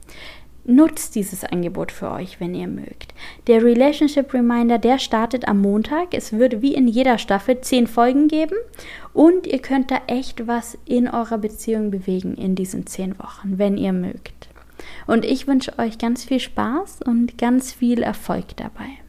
Nutzt 0.64 1.16
dieses 1.16 1.44
Angebot 1.44 1.90
für 1.90 2.12
euch, 2.12 2.38
wenn 2.38 2.55
ihr 2.55 2.68
mögt. 2.68 3.14
Der 3.48 3.64
Relationship 3.64 4.33
Reminder, 4.33 4.79
der 4.79 5.01
startet 5.01 5.48
am 5.48 5.61
Montag. 5.61 6.14
Es 6.14 6.33
wird 6.33 6.62
wie 6.62 6.75
in 6.75 6.87
jeder 6.87 7.18
Staffel 7.18 7.61
zehn 7.61 7.88
Folgen 7.88 8.29
geben 8.29 8.55
und 9.12 9.48
ihr 9.48 9.59
könnt 9.59 9.90
da 9.90 10.01
echt 10.07 10.46
was 10.46 10.79
in 10.85 11.09
eurer 11.09 11.38
Beziehung 11.38 11.90
bewegen 11.90 12.37
in 12.37 12.55
diesen 12.55 12.87
zehn 12.87 13.18
Wochen, 13.18 13.59
wenn 13.59 13.77
ihr 13.77 13.92
mögt. 13.92 14.52
Und 15.07 15.25
ich 15.25 15.47
wünsche 15.47 15.79
euch 15.79 15.99
ganz 15.99 16.25
viel 16.25 16.40
Spaß 16.40 17.01
und 17.03 17.38
ganz 17.38 17.73
viel 17.73 18.03
Erfolg 18.03 18.57
dabei. 18.57 19.03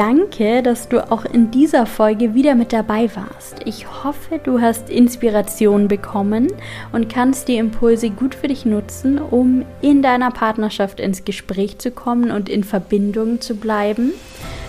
Danke, 0.00 0.62
dass 0.62 0.88
du 0.88 1.12
auch 1.12 1.26
in 1.26 1.50
dieser 1.50 1.84
Folge 1.84 2.32
wieder 2.32 2.54
mit 2.54 2.72
dabei 2.72 3.10
warst. 3.14 3.56
Ich 3.66 3.86
hoffe, 4.02 4.40
du 4.42 4.58
hast 4.58 4.88
Inspiration 4.88 5.88
bekommen 5.88 6.48
und 6.92 7.10
kannst 7.10 7.48
die 7.48 7.58
Impulse 7.58 8.08
gut 8.08 8.34
für 8.34 8.48
dich 8.48 8.64
nutzen, 8.64 9.18
um 9.18 9.66
in 9.82 10.00
deiner 10.00 10.30
Partnerschaft 10.30 11.00
ins 11.00 11.26
Gespräch 11.26 11.76
zu 11.78 11.90
kommen 11.90 12.30
und 12.30 12.48
in 12.48 12.64
Verbindung 12.64 13.42
zu 13.42 13.56
bleiben. 13.56 14.12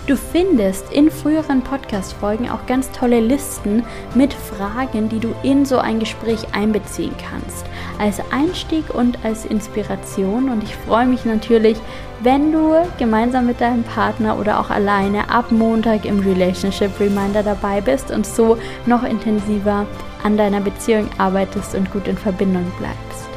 Du 0.08 0.16
findest 0.16 0.92
in 0.92 1.12
früheren 1.12 1.62
Podcast-Folgen 1.62 2.50
auch 2.50 2.66
ganz 2.66 2.90
tolle 2.90 3.20
Listen 3.20 3.84
mit 4.16 4.34
Fragen, 4.34 5.08
die 5.08 5.20
du 5.20 5.32
in 5.44 5.64
so 5.64 5.78
ein 5.78 6.00
Gespräch 6.00 6.40
einbeziehen 6.52 7.14
kannst. 7.30 7.64
Als 8.00 8.20
Einstieg 8.32 8.92
und 8.92 9.24
als 9.24 9.44
Inspiration. 9.44 10.48
Und 10.48 10.64
ich 10.64 10.74
freue 10.74 11.06
mich 11.06 11.24
natürlich, 11.24 11.78
wenn 12.20 12.50
du 12.50 12.74
gemeinsam 12.98 13.46
mit 13.46 13.60
deinem 13.60 13.84
Partner 13.84 14.40
oder 14.40 14.58
auch 14.58 14.70
alleine 14.70 15.30
ab 15.30 15.52
Montag 15.52 16.04
im 16.04 16.18
Relationship 16.18 16.98
Reminder 16.98 17.44
dabei 17.44 17.80
bist 17.80 18.10
und 18.10 18.26
so 18.26 18.58
noch 18.86 19.04
intensiver 19.04 19.86
an 20.24 20.36
deiner 20.36 20.60
Beziehung 20.60 21.08
arbeitest 21.18 21.76
und 21.76 21.92
gut 21.92 22.08
in 22.08 22.18
Verbindung 22.18 22.66
bleibst. 22.76 23.28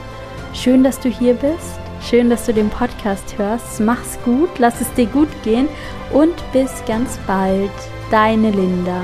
Schön, 0.53 0.83
dass 0.83 0.99
du 0.99 1.09
hier 1.09 1.35
bist. 1.35 1.79
Schön, 2.01 2.29
dass 2.29 2.45
du 2.45 2.53
den 2.53 2.69
Podcast 2.69 3.35
hörst. 3.37 3.79
Mach's 3.79 4.19
gut, 4.23 4.49
lass 4.59 4.79
es 4.79 4.91
dir 4.93 5.07
gut 5.07 5.29
gehen 5.43 5.67
und 6.15 6.33
bis 6.53 6.71
ganz 6.87 7.19
bald. 7.27 7.71
Deine 8.09 8.49
Linda. 8.49 9.03